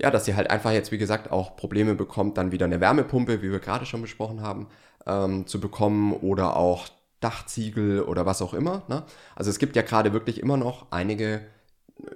ja, 0.00 0.10
dass 0.10 0.24
sie 0.24 0.34
halt 0.34 0.50
einfach 0.50 0.72
jetzt, 0.72 0.92
wie 0.92 0.98
gesagt, 0.98 1.30
auch 1.30 1.56
Probleme 1.56 1.94
bekommt, 1.94 2.36
dann 2.36 2.52
wieder 2.52 2.66
eine 2.66 2.80
Wärmepumpe, 2.80 3.42
wie 3.42 3.50
wir 3.50 3.60
gerade 3.60 3.86
schon 3.86 4.02
besprochen 4.02 4.42
haben, 4.42 4.68
ähm, 5.06 5.46
zu 5.46 5.60
bekommen 5.60 6.12
oder 6.12 6.56
auch 6.56 6.88
Dachziegel 7.20 8.02
oder 8.02 8.26
was 8.26 8.42
auch 8.42 8.54
immer. 8.54 8.82
Ne? 8.88 9.04
Also 9.34 9.50
es 9.50 9.58
gibt 9.58 9.76
ja 9.76 9.82
gerade 9.82 10.12
wirklich 10.12 10.40
immer 10.40 10.56
noch 10.56 10.86
einige 10.90 11.42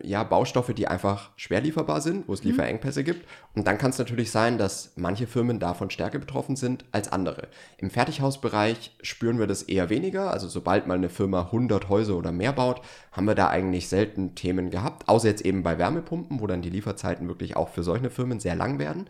ja, 0.03 0.25
Baustoffe, 0.25 0.75
die 0.75 0.89
einfach 0.89 1.31
schwer 1.37 1.61
lieferbar 1.61 2.01
sind, 2.01 2.27
wo 2.27 2.33
es 2.33 2.43
mhm. 2.43 2.51
Lieferengpässe 2.51 3.05
gibt. 3.05 3.27
Und 3.55 3.67
dann 3.67 3.79
kann 3.79 3.91
es 3.91 3.99
natürlich 3.99 4.31
sein, 4.31 4.59
dass 4.59 4.93
manche 4.97 5.27
Firmen 5.27 5.61
davon 5.61 5.91
stärker 5.91 6.19
betroffen 6.19 6.57
sind 6.57 6.85
als 6.91 7.11
andere. 7.13 7.49
Im 7.79 7.91
Fertighausbereich 7.91 8.97
spüren 9.03 9.39
wir 9.39 9.47
das 9.47 9.63
eher 9.63 9.89
weniger. 9.89 10.33
Also 10.33 10.49
sobald 10.49 10.87
mal 10.87 10.95
eine 10.95 11.09
Firma 11.09 11.43
100 11.43 11.89
Häuser 11.89 12.17
oder 12.17 12.33
mehr 12.33 12.53
baut, 12.53 12.81
haben 13.13 13.27
wir 13.27 13.37
da 13.37 13.49
eigentlich 13.49 13.89
selten 13.89 14.35
Themen 14.35 14.71
gehabt. 14.71 15.09
Außer 15.09 15.29
jetzt 15.29 15.45
eben 15.45 15.63
bei 15.63 15.79
Wärmepumpen, 15.79 16.41
wo 16.41 16.47
dann 16.47 16.63
die 16.63 16.71
Lieferzeiten 16.71 17.29
wirklich 17.29 17.57
auch 17.57 17.69
für 17.69 17.85
solche 17.85 18.11
Firmen 18.11 18.41
sehr 18.41 18.57
lang 18.57 18.79
werden. 18.79 19.09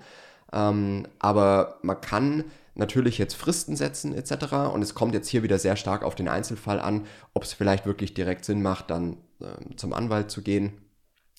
Ähm, 0.52 1.06
aber 1.18 1.78
man 1.82 2.00
kann 2.00 2.44
natürlich 2.74 3.18
jetzt 3.18 3.34
Fristen 3.34 3.74
setzen 3.74 4.14
etc. 4.14 4.72
Und 4.72 4.82
es 4.82 4.94
kommt 4.94 5.14
jetzt 5.14 5.28
hier 5.28 5.42
wieder 5.42 5.58
sehr 5.58 5.76
stark 5.76 6.04
auf 6.04 6.14
den 6.14 6.28
Einzelfall 6.28 6.78
an, 6.78 7.06
ob 7.34 7.42
es 7.42 7.52
vielleicht 7.52 7.86
wirklich 7.86 8.14
direkt 8.14 8.44
Sinn 8.44 8.62
macht, 8.62 8.90
dann 8.90 9.16
zum 9.76 9.92
Anwalt 9.92 10.30
zu 10.30 10.42
gehen, 10.42 10.72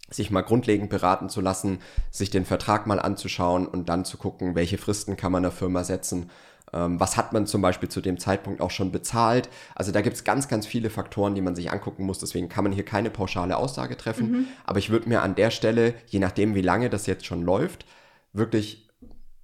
sich 0.10 0.32
mal 0.32 0.42
grundlegend 0.42 0.90
beraten 0.90 1.30
zu 1.30 1.42
lassen, 1.42 1.80
sich 2.10 2.30
den 2.30 2.46
Vertrag 2.46 2.88
mal 2.88 3.00
anzuschauen 3.00 3.68
und 3.68 3.90
dann 3.90 4.06
zu 4.06 4.18
gucken, 4.18 4.56
welche 4.56 4.78
Fristen 4.78 5.18
kann 5.18 5.32
man 5.32 5.44
der 5.44 5.52
Firma 5.52 5.84
setzen. 5.84 6.30
Ähm, 6.74 7.00
was 7.00 7.18
hat 7.18 7.34
man 7.34 7.48
zum 7.48 7.62
Beispiel 7.62 7.90
zu 7.90 8.02
dem 8.02 8.18
Zeitpunkt 8.18 8.62
auch 8.62 8.72
schon 8.72 8.92
bezahlt? 8.92 9.50
Also 9.76 9.92
da 9.92 10.02
gibt 10.02 10.16
es 10.16 10.24
ganz, 10.24 10.48
ganz 10.48 10.66
viele 10.66 10.90
Faktoren, 10.90 11.36
die 11.36 11.42
man 11.42 11.56
sich 11.56 11.72
angucken 11.72 12.06
muss. 12.06 12.20
Deswegen 12.20 12.50
kann 12.50 12.64
man 12.64 12.74
hier 12.74 12.86
keine 12.86 13.10
pauschale 13.10 13.58
Aussage 13.58 13.98
treffen. 13.98 14.32
Mhm. 14.32 14.48
Aber 14.66 14.80
ich 14.80 14.90
würde 14.90 15.10
mir 15.10 15.22
an 15.22 15.36
der 15.36 15.52
Stelle, 15.52 15.96
je 16.08 16.20
nachdem, 16.20 16.56
wie 16.56 16.62
lange 16.62 16.90
das 16.90 17.06
jetzt 17.06 17.26
schon 17.26 17.44
läuft, 17.44 17.86
wirklich 18.34 18.90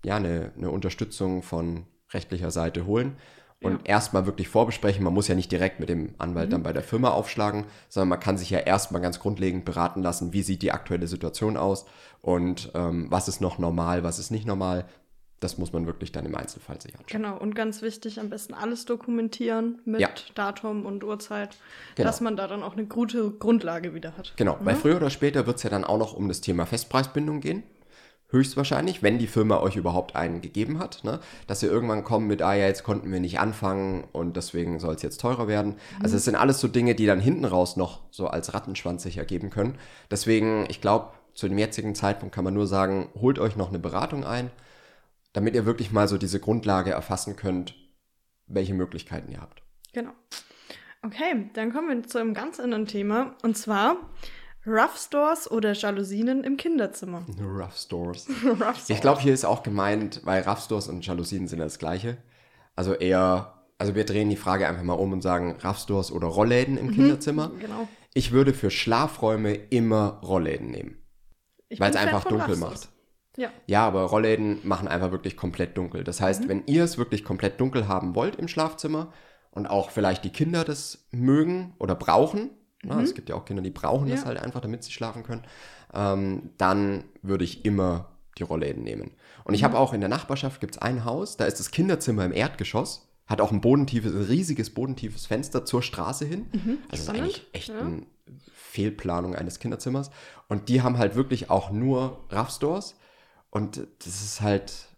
ja, 0.03 0.17
eine, 0.17 0.51
eine 0.55 0.69
Unterstützung 0.69 1.41
von 1.41 1.85
rechtlicher 2.11 2.51
Seite 2.51 2.85
holen 2.85 3.17
und 3.65 3.73
ja. 3.79 3.79
erstmal 3.85 4.25
wirklich 4.25 4.47
vorbesprechen. 4.47 5.03
Man 5.03 5.13
muss 5.13 5.27
ja 5.27 5.35
nicht 5.35 5.51
direkt 5.51 5.79
mit 5.79 5.89
dem 5.89 6.15
Anwalt 6.17 6.47
mhm. 6.47 6.51
dann 6.51 6.63
bei 6.63 6.73
der 6.73 6.83
Firma 6.83 7.09
aufschlagen, 7.09 7.65
sondern 7.89 8.09
man 8.09 8.19
kann 8.19 8.37
sich 8.37 8.49
ja 8.49 8.59
erstmal 8.59 9.01
ganz 9.01 9.19
grundlegend 9.19 9.65
beraten 9.65 10.01
lassen, 10.01 10.33
wie 10.33 10.41
sieht 10.41 10.61
die 10.61 10.71
aktuelle 10.71 11.07
Situation 11.07 11.57
aus 11.57 11.85
und 12.21 12.71
ähm, 12.75 13.07
was 13.09 13.27
ist 13.27 13.41
noch 13.41 13.57
normal, 13.57 14.03
was 14.03 14.19
ist 14.19 14.31
nicht 14.31 14.45
normal. 14.45 14.85
Das 15.41 15.57
muss 15.57 15.73
man 15.73 15.85
wirklich 15.85 16.11
dann 16.11 16.25
im 16.25 16.33
Einzelfall 16.33 16.79
sich 16.81 16.93
anschauen. 16.93 17.21
Genau, 17.21 17.37
und 17.37 17.55
ganz 17.55 17.81
wichtig, 17.81 18.19
am 18.19 18.29
besten 18.29 18.53
alles 18.53 18.85
dokumentieren 18.85 19.81
mit 19.83 19.99
ja. 19.99 20.09
Datum 20.33 20.85
und 20.85 21.03
Uhrzeit, 21.03 21.57
genau. 21.95 22.07
dass 22.07 22.21
man 22.21 22.37
da 22.37 22.47
dann 22.47 22.63
auch 22.63 22.73
eine 22.73 22.85
gute 22.85 23.31
Grundlage 23.31 23.93
wieder 23.93 24.15
hat. 24.17 24.33
Genau, 24.37 24.55
mhm. 24.55 24.65
weil 24.65 24.75
früher 24.75 24.95
oder 24.95 25.09
später 25.09 25.45
wird 25.45 25.57
es 25.57 25.63
ja 25.63 25.69
dann 25.69 25.83
auch 25.83 25.97
noch 25.97 26.13
um 26.13 26.29
das 26.29 26.41
Thema 26.41 26.65
Festpreisbindung 26.65 27.41
gehen 27.41 27.63
höchstwahrscheinlich, 28.35 29.01
wenn 29.01 29.17
die 29.17 29.27
Firma 29.27 29.59
euch 29.59 29.75
überhaupt 29.75 30.15
einen 30.15 30.41
gegeben 30.41 30.77
hat, 30.79 31.03
ne? 31.03 31.19
dass 31.47 31.63
ihr 31.63 31.71
irgendwann 31.71 32.03
kommt 32.03 32.27
mit, 32.27 32.41
ah 32.41 32.53
ja, 32.53 32.67
jetzt 32.67 32.83
konnten 32.83 33.11
wir 33.11 33.19
nicht 33.19 33.39
anfangen 33.39 34.03
und 34.11 34.37
deswegen 34.37 34.79
soll 34.79 34.95
es 34.95 35.01
jetzt 35.01 35.21
teurer 35.21 35.47
werden. 35.47 35.71
Mhm. 35.71 36.03
Also 36.03 36.17
es 36.17 36.25
sind 36.25 36.35
alles 36.35 36.59
so 36.59 36.67
Dinge, 36.67 36.93
die 36.93 37.05
dann 37.05 37.19
hinten 37.19 37.45
raus 37.45 37.77
noch 37.77 38.01
so 38.11 38.27
als 38.27 38.53
Rattenschwanz 38.53 39.03
sich 39.03 39.17
ergeben 39.17 39.49
können. 39.49 39.77
Deswegen, 40.11 40.65
ich 40.69 40.81
glaube, 40.81 41.13
zu 41.33 41.47
dem 41.47 41.57
jetzigen 41.57 41.95
Zeitpunkt 41.95 42.35
kann 42.35 42.43
man 42.43 42.53
nur 42.53 42.67
sagen, 42.67 43.09
holt 43.15 43.39
euch 43.39 43.55
noch 43.55 43.69
eine 43.69 43.79
Beratung 43.79 44.23
ein, 44.23 44.51
damit 45.33 45.55
ihr 45.55 45.65
wirklich 45.65 45.91
mal 45.91 46.07
so 46.07 46.17
diese 46.17 46.39
Grundlage 46.39 46.91
erfassen 46.91 47.35
könnt, 47.35 47.75
welche 48.47 48.73
Möglichkeiten 48.73 49.31
ihr 49.31 49.41
habt. 49.41 49.61
Genau. 49.93 50.11
Okay, 51.01 51.49
dann 51.53 51.71
kommen 51.71 51.89
wir 51.89 52.07
zu 52.07 52.19
einem 52.19 52.33
ganz 52.33 52.59
anderen 52.59 52.87
Thema 52.87 53.35
und 53.43 53.57
zwar 53.57 53.97
Rough 54.67 54.97
Stores 54.97 55.49
oder 55.49 55.73
Jalousien 55.73 56.43
im 56.43 56.57
Kinderzimmer? 56.57 57.25
Rough 57.39 57.77
Stores. 57.77 58.27
Rough 58.43 58.57
Stores. 58.57 58.89
Ich 58.89 59.01
glaube, 59.01 59.21
hier 59.21 59.33
ist 59.33 59.45
auch 59.45 59.63
gemeint, 59.63 60.21
weil 60.23 60.43
Rough 60.43 60.63
Stores 60.63 60.87
und 60.87 61.05
Jalousien 61.05 61.47
sind 61.47 61.59
das 61.59 61.77
gleiche. 61.77 62.17
Also 62.75 62.93
eher, 62.93 63.53
also 63.77 63.95
wir 63.95 64.05
drehen 64.05 64.29
die 64.29 64.35
Frage 64.35 64.67
einfach 64.67 64.83
mal 64.83 64.93
um 64.93 65.13
und 65.13 65.21
sagen 65.21 65.57
Rough 65.63 65.79
Stores 65.79 66.11
oder 66.11 66.27
Rollläden 66.27 66.77
im 66.77 66.87
mhm, 66.87 66.93
Kinderzimmer. 66.93 67.51
Genau. 67.59 67.87
Ich 68.13 68.31
würde 68.31 68.53
für 68.53 68.71
Schlafräume 68.71 69.53
immer 69.53 70.19
Rollläden 70.23 70.71
nehmen. 70.71 70.97
Weil 71.77 71.91
es 71.91 71.97
einfach 71.97 72.23
dunkel 72.23 72.55
macht. 72.55 72.89
Ja. 73.37 73.49
ja, 73.67 73.85
aber 73.85 74.03
Rollläden 74.03 74.59
machen 74.63 74.87
einfach 74.87 75.11
wirklich 75.11 75.35
komplett 75.35 75.77
dunkel. 75.77 76.05
Das 76.05 76.21
heißt, 76.21 76.45
mhm. 76.45 76.49
wenn 76.49 76.63
ihr 76.67 76.83
es 76.83 76.97
wirklich 76.97 77.23
komplett 77.25 77.59
dunkel 77.59 77.87
haben 77.87 78.15
wollt 78.15 78.37
im 78.37 78.47
Schlafzimmer 78.47 79.11
und 79.51 79.67
auch 79.67 79.91
vielleicht 79.91 80.23
die 80.23 80.29
Kinder 80.29 80.63
das 80.63 81.07
mögen 81.11 81.75
oder 81.77 81.95
brauchen? 81.95 82.51
Mhm. 82.93 82.99
Es 82.99 83.13
gibt 83.15 83.29
ja 83.29 83.35
auch 83.35 83.45
Kinder, 83.45 83.61
die 83.61 83.71
brauchen 83.71 84.07
ja. 84.07 84.15
das 84.15 84.25
halt 84.25 84.37
einfach, 84.39 84.61
damit 84.61 84.83
sie 84.83 84.91
schlafen 84.91 85.23
können. 85.23 85.43
Ähm, 85.93 86.49
dann 86.57 87.05
würde 87.21 87.43
ich 87.43 87.65
immer 87.65 88.09
die 88.37 88.43
Rollläden 88.43 88.83
nehmen. 88.83 89.11
Und 89.43 89.53
ich 89.53 89.61
mhm. 89.61 89.65
habe 89.65 89.79
auch 89.79 89.93
in 89.93 90.01
der 90.01 90.09
Nachbarschaft 90.09 90.59
gibt 90.59 90.75
es 90.75 90.81
ein 90.81 91.05
Haus, 91.05 91.37
da 91.37 91.45
ist 91.45 91.59
das 91.59 91.71
Kinderzimmer 91.71 92.25
im 92.25 92.33
Erdgeschoss, 92.33 93.07
hat 93.27 93.41
auch 93.41 93.51
ein 93.51 93.61
bodentiefes, 93.61 94.13
ein 94.13 94.23
riesiges 94.23 94.69
bodentiefes 94.71 95.25
Fenster 95.25 95.65
zur 95.65 95.81
Straße 95.81 96.25
hin. 96.25 96.47
Mhm. 96.51 96.77
Also 96.89 97.03
ist 97.03 97.09
eigentlich 97.09 97.47
echt 97.53 97.69
ja. 97.69 97.79
eine 97.79 98.03
Fehlplanung 98.53 99.35
eines 99.35 99.59
Kinderzimmers. 99.59 100.11
Und 100.47 100.69
die 100.69 100.81
haben 100.81 100.97
halt 100.97 101.15
wirklich 101.15 101.49
auch 101.49 101.71
nur 101.71 102.25
Raffstores. 102.29 102.95
Und 103.49 103.87
das 103.99 104.21
ist 104.21 104.41
halt, 104.41 104.89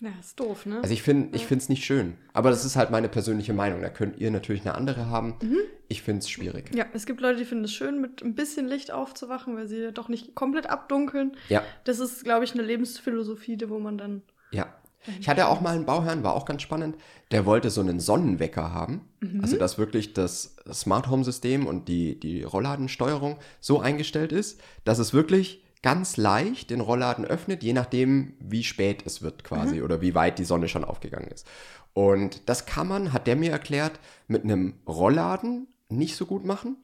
ja, 0.00 0.10
ist 0.18 0.40
doof, 0.40 0.66
ne? 0.66 0.80
Also 0.82 0.92
ich 0.94 1.02
finde 1.02 1.36
ich 1.36 1.46
finde 1.46 1.62
es 1.62 1.68
nicht 1.68 1.84
schön. 1.84 2.14
Aber 2.32 2.50
das 2.50 2.64
ist 2.64 2.76
halt 2.76 2.90
meine 2.90 3.08
persönliche 3.08 3.52
Meinung. 3.52 3.82
Da 3.82 3.90
könnt 3.90 4.18
ihr 4.18 4.30
natürlich 4.30 4.62
eine 4.62 4.74
andere 4.74 5.06
haben. 5.06 5.36
Mhm. 5.42 5.58
Ich 5.88 6.02
finde 6.02 6.20
es 6.20 6.30
schwierig. 6.30 6.74
Ja, 6.74 6.86
es 6.94 7.04
gibt 7.04 7.20
Leute, 7.20 7.38
die 7.38 7.44
finden 7.44 7.64
es 7.64 7.72
schön, 7.72 8.00
mit 8.00 8.22
ein 8.22 8.34
bisschen 8.34 8.66
Licht 8.66 8.92
aufzuwachen, 8.92 9.56
weil 9.56 9.66
sie 9.66 9.92
doch 9.92 10.08
nicht 10.08 10.34
komplett 10.34 10.68
abdunkeln. 10.68 11.36
Ja. 11.48 11.62
Das 11.84 11.98
ist, 11.98 12.24
glaube 12.24 12.44
ich, 12.44 12.54
eine 12.54 12.62
Lebensphilosophie, 12.62 13.58
wo 13.66 13.78
man 13.78 13.98
dann. 13.98 14.22
Ja. 14.52 14.74
Ich 15.18 15.28
hatte 15.28 15.48
auch 15.48 15.60
mal 15.60 15.74
einen 15.74 15.86
Bauherrn, 15.86 16.22
war 16.22 16.34
auch 16.34 16.44
ganz 16.44 16.62
spannend. 16.62 16.96
Der 17.30 17.46
wollte 17.46 17.70
so 17.70 17.80
einen 17.80 18.00
Sonnenwecker 18.00 18.72
haben. 18.72 19.08
Mhm. 19.20 19.40
Also, 19.42 19.56
dass 19.56 19.78
wirklich 19.78 20.12
das 20.12 20.56
Smart 20.72 21.08
Home 21.08 21.24
System 21.24 21.66
und 21.66 21.88
die, 21.88 22.20
die 22.20 22.42
Rollladensteuerung 22.42 23.38
so 23.60 23.80
eingestellt 23.80 24.32
ist, 24.32 24.60
dass 24.84 24.98
es 24.98 25.12
wirklich 25.12 25.64
ganz 25.82 26.16
leicht 26.16 26.70
den 26.70 26.80
Rollladen 26.80 27.24
öffnet, 27.24 27.62
je 27.62 27.72
nachdem, 27.72 28.34
wie 28.38 28.64
spät 28.64 29.02
es 29.06 29.22
wird 29.22 29.44
quasi 29.44 29.76
mhm. 29.76 29.84
oder 29.84 30.00
wie 30.00 30.14
weit 30.14 30.38
die 30.38 30.44
Sonne 30.44 30.68
schon 30.68 30.84
aufgegangen 30.84 31.28
ist. 31.28 31.46
Und 31.92 32.48
das 32.48 32.66
kann 32.66 32.86
man, 32.86 33.12
hat 33.12 33.26
der 33.26 33.36
mir 33.36 33.50
erklärt, 33.50 33.98
mit 34.28 34.44
einem 34.44 34.74
Rollladen 34.86 35.68
nicht 35.88 36.16
so 36.16 36.26
gut 36.26 36.44
machen, 36.44 36.76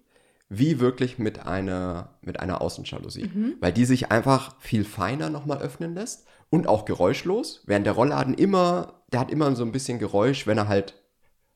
wie 0.49 0.81
wirklich 0.81 1.19
mit 1.19 1.47
einer, 1.47 2.15
mit 2.23 2.41
einer 2.41 2.61
Außenjalousie. 2.61 3.31
Mhm. 3.33 3.55
Weil 3.61 3.73
die 3.73 3.85
sich 3.85 4.11
einfach 4.11 4.57
viel 4.61 4.85
feiner 4.85 5.31
nochmal 5.31 5.59
öffnen 5.59 5.95
lässt 5.95 6.27
und 6.51 6.67
auch 6.67 6.85
geräuschlos, 6.85 7.63
während 7.67 7.87
der 7.87 7.95
Rollladen 7.95 8.35
immer, 8.35 9.03
der 9.13 9.21
hat 9.21 9.31
immer 9.31 9.55
so 9.57 9.65
ein 9.65 9.73
bisschen 9.73 9.99
Geräusch, 9.99 10.47
wenn 10.47 10.59
er 10.59 10.69
halt 10.69 10.95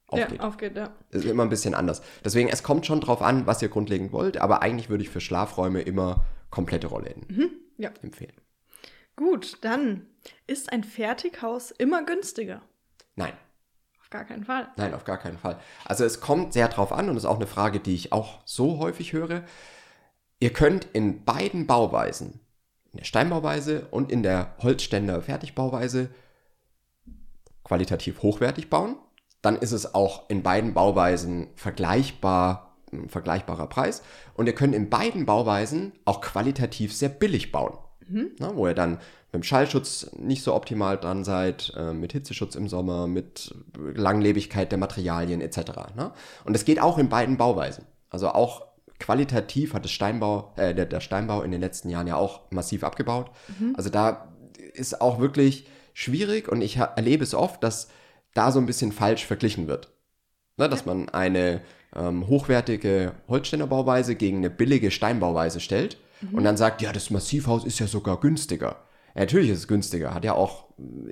aufgeht. 0.08 0.38
Ja, 0.38 0.46
aufgeht, 0.46 0.76
ja. 0.76 0.90
Ist 1.10 1.24
immer 1.24 1.44
ein 1.44 1.48
bisschen 1.48 1.74
anders. 1.74 2.02
Deswegen, 2.24 2.48
es 2.48 2.62
kommt 2.62 2.86
schon 2.86 3.00
drauf 3.00 3.22
an, 3.22 3.46
was 3.46 3.62
ihr 3.62 3.68
grundlegend 3.68 4.12
wollt, 4.12 4.38
aber 4.38 4.62
eigentlich 4.62 4.90
würde 4.90 5.04
ich 5.04 5.10
für 5.10 5.20
Schlafräume 5.20 5.80
immer 5.82 6.24
komplette 6.50 6.88
Rollläden 6.88 7.24
mhm, 7.28 7.50
ja. 7.78 7.90
empfehlen. 8.02 8.34
Gut, 9.16 9.58
dann 9.62 10.06
ist 10.46 10.72
ein 10.72 10.84
Fertighaus 10.84 11.70
immer 11.70 12.04
günstiger? 12.04 12.62
Nein. 13.16 13.32
Auf 14.00 14.10
gar 14.10 14.24
keinen 14.24 14.44
Fall. 14.44 14.68
Nein, 14.76 14.94
auf 14.94 15.04
gar 15.04 15.18
keinen 15.18 15.38
Fall. 15.38 15.60
Also 15.84 16.04
es 16.04 16.20
kommt 16.20 16.52
sehr 16.52 16.68
drauf 16.68 16.90
an 16.92 17.08
und 17.08 17.16
ist 17.16 17.26
auch 17.26 17.36
eine 17.36 17.46
Frage, 17.46 17.80
die 17.80 17.94
ich 17.94 18.12
auch 18.12 18.40
so 18.44 18.78
häufig 18.78 19.12
höre. 19.12 19.44
Ihr 20.40 20.52
könnt 20.52 20.86
in 20.92 21.24
beiden 21.24 21.66
Bauweisen, 21.66 22.40
in 22.92 22.98
der 22.98 23.04
Steinbauweise 23.04 23.86
und 23.90 24.10
in 24.10 24.22
der 24.22 24.56
Holzständer 24.58 25.22
Fertigbauweise, 25.22 26.08
qualitativ 27.62 28.22
hochwertig 28.22 28.70
bauen. 28.70 28.96
Dann 29.42 29.56
ist 29.56 29.72
es 29.72 29.94
auch 29.94 30.28
in 30.28 30.42
beiden 30.42 30.74
Bauweisen 30.74 31.50
vergleichbar, 31.54 32.69
ein 32.92 33.08
vergleichbarer 33.08 33.68
Preis. 33.68 34.02
Und 34.34 34.46
ihr 34.46 34.54
könnt 34.54 34.74
in 34.74 34.90
beiden 34.90 35.26
Bauweisen 35.26 35.92
auch 36.04 36.20
qualitativ 36.20 36.94
sehr 36.94 37.08
billig 37.08 37.52
bauen. 37.52 37.78
Mhm. 38.08 38.32
Na, 38.38 38.54
wo 38.56 38.66
ihr 38.66 38.74
dann 38.74 38.98
mit 39.32 39.34
dem 39.34 39.42
Schallschutz 39.42 40.10
nicht 40.18 40.42
so 40.42 40.54
optimal 40.54 40.98
dran 40.98 41.24
seid, 41.24 41.72
äh, 41.76 41.92
mit 41.92 42.12
Hitzeschutz 42.12 42.56
im 42.56 42.68
Sommer, 42.68 43.06
mit 43.06 43.54
Langlebigkeit 43.76 44.72
der 44.72 44.78
Materialien 44.78 45.40
etc. 45.40 45.58
Ne? 45.96 46.12
Und 46.44 46.56
es 46.56 46.64
geht 46.64 46.80
auch 46.80 46.98
in 46.98 47.08
beiden 47.08 47.36
Bauweisen. 47.36 47.84
Also 48.08 48.28
auch 48.30 48.66
qualitativ 48.98 49.72
hat 49.74 49.84
das 49.84 49.92
Steinbau, 49.92 50.52
äh, 50.56 50.74
der, 50.74 50.86
der, 50.86 51.00
Steinbau 51.00 51.42
in 51.42 51.52
den 51.52 51.60
letzten 51.60 51.88
Jahren 51.88 52.08
ja 52.08 52.16
auch 52.16 52.50
massiv 52.50 52.82
abgebaut. 52.82 53.30
Mhm. 53.58 53.74
Also 53.76 53.88
da 53.88 54.28
ist 54.74 55.00
auch 55.00 55.20
wirklich 55.20 55.66
schwierig 55.94 56.48
und 56.48 56.60
ich 56.60 56.76
erlebe 56.76 57.22
es 57.22 57.34
oft, 57.34 57.62
dass 57.62 57.88
da 58.34 58.50
so 58.52 58.58
ein 58.58 58.66
bisschen 58.66 58.92
falsch 58.92 59.24
verglichen 59.26 59.68
wird. 59.68 59.92
Ne, 60.56 60.68
dass 60.68 60.86
man 60.86 61.08
eine 61.08 61.62
ähm, 61.94 62.26
hochwertige 62.28 63.12
Holzständerbauweise 63.28 64.14
gegen 64.14 64.38
eine 64.38 64.50
billige 64.50 64.90
Steinbauweise 64.90 65.60
stellt 65.60 65.98
mhm. 66.20 66.38
und 66.38 66.44
dann 66.44 66.56
sagt, 66.56 66.82
ja, 66.82 66.92
das 66.92 67.10
Massivhaus 67.10 67.64
ist 67.64 67.78
ja 67.78 67.86
sogar 67.86 68.20
günstiger. 68.20 68.76
Ja, 69.14 69.22
natürlich 69.22 69.50
ist 69.50 69.58
es 69.58 69.68
günstiger, 69.68 70.14
hat 70.14 70.24
ja 70.24 70.34
auch 70.34 70.66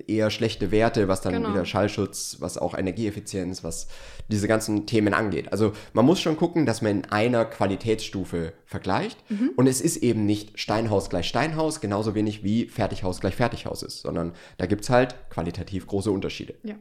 eher 0.06 0.30
schlechte 0.30 0.70
Werte, 0.70 1.08
was 1.08 1.20
dann 1.20 1.34
genau. 1.34 1.50
wieder 1.50 1.64
Schallschutz, 1.64 2.36
was 2.38 2.56
auch 2.56 2.76
Energieeffizienz, 2.76 3.64
was 3.64 3.88
diese 4.28 4.46
ganzen 4.46 4.86
Themen 4.86 5.14
angeht. 5.14 5.52
Also 5.52 5.72
man 5.92 6.06
muss 6.06 6.20
schon 6.20 6.36
gucken, 6.36 6.64
dass 6.64 6.80
man 6.80 6.98
in 6.98 7.04
einer 7.06 7.44
Qualitätsstufe 7.44 8.52
vergleicht. 8.66 9.18
Mhm. 9.30 9.50
Und 9.56 9.66
es 9.66 9.80
ist 9.80 9.98
eben 9.98 10.26
nicht 10.26 10.58
Steinhaus 10.60 11.10
gleich 11.10 11.28
Steinhaus, 11.28 11.80
genauso 11.80 12.14
wenig 12.14 12.44
wie 12.44 12.66
Fertighaus 12.66 13.20
gleich 13.20 13.34
Fertighaus 13.34 13.82
ist, 13.82 14.02
sondern 14.02 14.32
da 14.58 14.66
gibt 14.66 14.84
es 14.84 14.90
halt 14.90 15.16
qualitativ 15.28 15.86
große 15.86 16.10
Unterschiede. 16.10 16.54
Ja. 16.62 16.76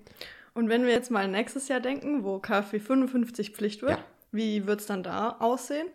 Und 0.57 0.69
wenn 0.69 0.85
wir 0.85 0.91
jetzt 0.91 1.11
mal 1.11 1.27
nächstes 1.27 1.67
Jahr 1.67 1.79
denken, 1.79 2.23
wo 2.23 2.39
KfW 2.39 2.79
55 2.79 3.51
Pflicht 3.51 3.83
wird, 3.83 3.91
ja. 3.91 4.03
wie 4.31 4.65
wird 4.65 4.79
es 4.79 4.87
dann 4.87 5.03
da 5.03 5.37
aussehen? 5.39 5.85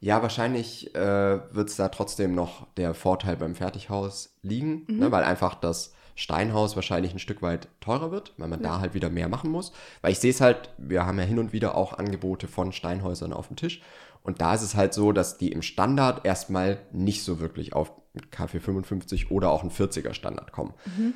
Ja, 0.00 0.20
wahrscheinlich 0.20 0.94
äh, 0.94 1.40
wird 1.54 1.70
es 1.70 1.76
da 1.76 1.88
trotzdem 1.88 2.34
noch 2.34 2.66
der 2.74 2.92
Vorteil 2.92 3.38
beim 3.38 3.54
Fertighaus 3.54 4.36
liegen, 4.42 4.84
mhm. 4.86 4.98
ne, 4.98 5.12
weil 5.12 5.24
einfach 5.24 5.54
das 5.54 5.94
Steinhaus 6.14 6.76
wahrscheinlich 6.76 7.14
ein 7.14 7.18
Stück 7.20 7.40
weit 7.40 7.68
teurer 7.80 8.10
wird, 8.10 8.34
weil 8.36 8.48
man 8.48 8.62
ja. 8.62 8.68
da 8.68 8.80
halt 8.80 8.92
wieder 8.92 9.08
mehr 9.08 9.30
machen 9.30 9.50
muss. 9.50 9.72
Weil 10.02 10.12
ich 10.12 10.18
sehe 10.18 10.30
es 10.30 10.42
halt, 10.42 10.68
wir 10.76 11.06
haben 11.06 11.18
ja 11.18 11.24
hin 11.24 11.38
und 11.38 11.54
wieder 11.54 11.74
auch 11.74 11.94
Angebote 11.94 12.48
von 12.48 12.72
Steinhäusern 12.72 13.32
auf 13.32 13.46
dem 13.46 13.56
Tisch. 13.56 13.80
Und 14.22 14.42
da 14.42 14.52
ist 14.52 14.62
es 14.62 14.74
halt 14.74 14.92
so, 14.92 15.12
dass 15.12 15.38
die 15.38 15.52
im 15.52 15.62
Standard 15.62 16.26
erstmal 16.26 16.80
nicht 16.92 17.24
so 17.24 17.40
wirklich 17.40 17.72
auf 17.72 17.92
KfW 18.30 18.60
55 18.60 19.30
oder 19.30 19.50
auch 19.50 19.62
ein 19.62 19.70
40er 19.70 20.12
Standard 20.12 20.52
kommen. 20.52 20.74
Mhm. 20.84 21.14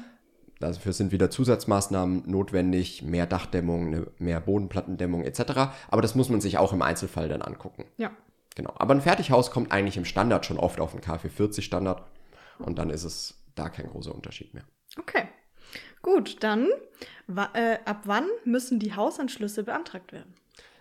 Dafür 0.61 0.93
sind 0.93 1.13
wieder 1.13 1.31
Zusatzmaßnahmen 1.31 2.31
notwendig, 2.31 3.03
mehr 3.03 3.27
Dachdämmung, 3.27 4.07
mehr 4.19 4.41
Bodenplattendämmung 4.41 5.25
etc. 5.25 5.41
Aber 5.91 6.03
das 6.03 6.15
muss 6.15 6.29
man 6.29 6.41
sich 6.41 6.59
auch 6.59 6.73
im 6.73 6.83
Einzelfall 6.83 7.29
dann 7.29 7.43
angucken. 7.43 7.85
Ja. 7.97 8.11
Genau. 8.55 8.73
Aber 8.77 8.95
ein 8.95 9.01
Fertighaus 9.01 9.51
kommt 9.51 9.73
eigentlich 9.73 9.97
im 9.97 10.05
Standard 10.05 10.47
schon 10.47 10.59
oft 10.59 10.81
auf 10.81 10.93
einen 10.93 11.01
KfW 11.01 11.29
40 11.29 11.65
Standard 11.65 12.05
und 12.59 12.79
dann 12.79 12.91
ist 12.91 13.05
es 13.05 13.35
da 13.55 13.69
kein 13.69 13.89
großer 13.89 14.15
Unterschied 14.15 14.55
mehr. 14.55 14.65
Okay. 14.99 15.29
Gut, 16.03 16.43
dann 16.43 16.69
äh, 17.55 17.79
ab 17.85 18.03
wann 18.05 18.29
müssen 18.45 18.79
die 18.79 18.95
Hausanschlüsse 18.95 19.65
beantragt 19.65 20.13
werden? 20.13 20.35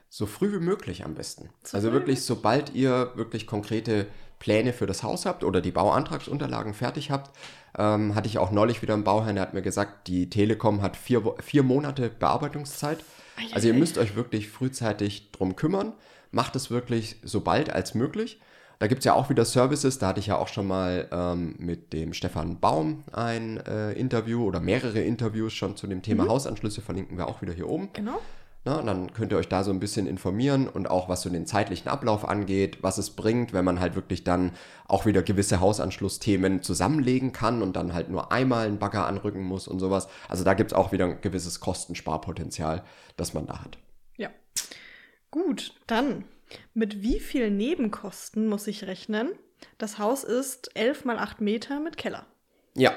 So 0.09 0.27
früh 0.27 0.51
wie 0.53 0.63
möglich 0.63 1.05
am 1.05 1.15
besten. 1.15 1.49
So 1.63 1.77
also 1.77 1.91
wirklich, 1.91 2.21
sobald 2.23 2.75
ihr 2.75 3.13
wirklich 3.15 3.47
konkrete 3.47 4.05
Pläne 4.43 4.73
für 4.73 4.85
das 4.85 5.03
Haus 5.03 5.25
habt 5.25 5.43
oder 5.43 5.61
die 5.61 5.71
Bauantragsunterlagen 5.71 6.73
fertig 6.73 7.11
habt, 7.11 7.31
ähm, 7.77 8.13
hatte 8.13 8.27
ich 8.27 8.37
auch 8.37 8.51
neulich 8.51 8.81
wieder 8.81 8.93
einen 8.93 9.05
Bauherrn, 9.05 9.35
der 9.35 9.43
hat 9.43 9.53
mir 9.53 9.61
gesagt, 9.61 10.07
die 10.07 10.29
Telekom 10.29 10.81
hat 10.81 10.97
vier, 10.97 11.23
vier 11.41 11.63
Monate 11.63 12.09
Bearbeitungszeit. 12.09 12.99
Also 13.53 13.67
ihr 13.67 13.73
müsst 13.73 13.97
euch 13.97 14.15
wirklich 14.15 14.49
frühzeitig 14.49 15.31
drum 15.31 15.55
kümmern 15.55 15.93
macht 16.33 16.55
es 16.55 16.69
wirklich 16.69 17.15
so 17.23 17.41
bald 17.41 17.71
als 17.71 17.93
möglich. 17.93 18.41
Da 18.79 18.87
gibt 18.87 18.99
es 18.99 19.05
ja 19.05 19.13
auch 19.13 19.29
wieder 19.29 19.45
Services, 19.45 19.99
da 19.99 20.07
hatte 20.07 20.19
ich 20.19 20.27
ja 20.27 20.37
auch 20.37 20.49
schon 20.49 20.67
mal 20.67 21.07
ähm, 21.11 21.55
mit 21.57 21.93
dem 21.93 22.13
Stefan 22.13 22.59
Baum 22.59 23.03
ein 23.13 23.57
äh, 23.65 23.93
Interview 23.93 24.43
oder 24.43 24.59
mehrere 24.59 24.99
Interviews 24.99 25.53
schon 25.53 25.77
zu 25.77 25.87
dem 25.87 26.01
Thema 26.01 26.25
mhm. 26.25 26.29
Hausanschlüsse, 26.29 26.81
verlinken 26.81 27.17
wir 27.17 27.27
auch 27.27 27.41
wieder 27.41 27.53
hier 27.53 27.69
oben. 27.69 27.89
Genau. 27.93 28.19
Na, 28.65 28.81
dann 28.81 29.11
könnt 29.11 29.33
ihr 29.33 29.37
euch 29.37 29.49
da 29.49 29.63
so 29.65 29.71
ein 29.71 29.81
bisschen 29.81 30.07
informieren 30.07 30.69
und 30.69 30.89
auch 30.89 31.09
was 31.09 31.21
so 31.21 31.29
den 31.29 31.45
zeitlichen 31.45 31.89
Ablauf 31.89 32.27
angeht, 32.27 32.77
was 32.81 32.97
es 32.97 33.09
bringt, 33.09 33.51
wenn 33.51 33.65
man 33.65 33.81
halt 33.81 33.95
wirklich 33.95 34.23
dann 34.23 34.53
auch 34.87 35.05
wieder 35.05 35.21
gewisse 35.21 35.59
Hausanschlussthemen 35.59 36.61
zusammenlegen 36.61 37.33
kann 37.33 37.61
und 37.61 37.75
dann 37.75 37.93
halt 37.93 38.09
nur 38.09 38.31
einmal 38.31 38.67
einen 38.67 38.79
Bagger 38.79 39.05
anrücken 39.05 39.43
muss 39.43 39.67
und 39.67 39.79
sowas. 39.79 40.07
Also 40.29 40.45
da 40.45 40.53
gibt 40.53 40.71
es 40.71 40.77
auch 40.77 40.93
wieder 40.93 41.05
ein 41.05 41.19
gewisses 41.19 41.59
Kostensparpotenzial, 41.59 42.83
das 43.17 43.33
man 43.33 43.47
da 43.47 43.61
hat. 43.61 43.77
Ja. 44.15 44.29
Gut, 45.29 45.75
dann 45.85 46.23
mit 46.73 47.01
wie 47.01 47.19
viel 47.19 47.51
Nebenkosten 47.51 48.47
muss 48.47 48.67
ich 48.67 48.85
rechnen? 48.85 49.31
Das 49.77 49.97
Haus 49.97 50.23
ist 50.23 50.73
11 50.75 51.03
mal 51.03 51.19
8 51.19 51.41
Meter 51.41 51.81
mit 51.81 51.97
Keller. 51.97 52.25
Ja, 52.75 52.93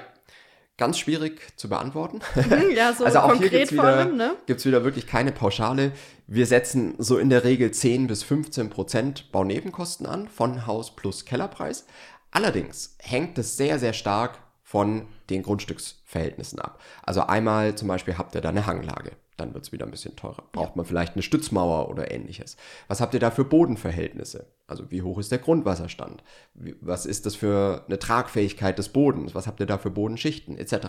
ganz 0.79 0.99
schwierig 0.99 1.41
zu 1.57 1.69
beantworten. 1.69 2.21
Mhm, 2.35 2.71
ja, 2.75 2.93
so 2.99 3.05
also 3.05 3.19
auch 3.21 3.29
konkret 3.29 3.51
hier 3.51 3.59
gibt 3.61 3.73
es 3.73 3.73
wieder, 3.73 4.05
ne? 4.07 4.37
wieder 4.47 4.85
wirklich 4.85 5.07
keine 5.07 5.33
Pauschale. 5.33 5.93
Wir 6.27 6.47
setzen 6.47 6.95
so 6.99 7.19
in 7.19 7.31
der 7.31 7.45
Regel 7.45 7.71
10 7.71 8.07
bis 8.07 8.23
15 8.23 8.71
Prozent 8.71 9.33
Baunebenkosten 9.33 10.07
an 10.07 10.29
von 10.29 10.67
Haus 10.67 10.95
plus 10.95 11.25
Kellerpreis. 11.25 11.87
Allerdings 12.31 12.97
hängt 13.01 13.39
es 13.39 13.57
sehr, 13.57 13.79
sehr 13.79 13.93
stark 13.93 14.39
von 14.63 15.07
den 15.31 15.43
Grundstücksverhältnissen 15.43 16.59
ab. 16.59 16.81
Also 17.03 17.23
einmal 17.23 17.77
zum 17.77 17.89
Beispiel 17.89 18.19
habt 18.19 18.35
ihr 18.35 18.41
da 18.41 18.49
eine 18.49 18.67
Hanglage 18.67 19.13
dann 19.37 19.55
wird 19.55 19.65
es 19.65 19.73
wieder 19.73 19.85
ein 19.85 19.91
bisschen 19.91 20.17
teurer. 20.17 20.45
Braucht 20.53 20.77
man 20.77 20.87
vielleicht 20.87 21.15
eine 21.15 21.23
Stützmauer 21.23 21.89
oder 21.89 22.11
ähnliches. 22.11 22.57
Was 22.89 23.01
habt 23.01 23.15
ihr 23.15 23.21
da 23.21 23.31
für 23.31 23.45
Bodenverhältnisse? 23.45 24.47
Also 24.69 24.91
wie 24.91 25.03
hoch 25.03 25.19
ist 25.19 25.31
der 25.31 25.39
Grundwasserstand? 25.39 26.25
Was 26.81 27.07
ist 27.07 27.25
das 27.25 27.37
für 27.37 27.85
eine 27.87 28.01
Tragfähigkeit 28.01 28.77
des 28.77 28.89
Bodens? 28.89 29.33
Was 29.33 29.47
habt 29.47 29.61
ihr 29.61 29.67
da 29.67 29.79
für 29.79 29.91
Bodenschichten 29.91 30.59
etc.? 30.59 30.89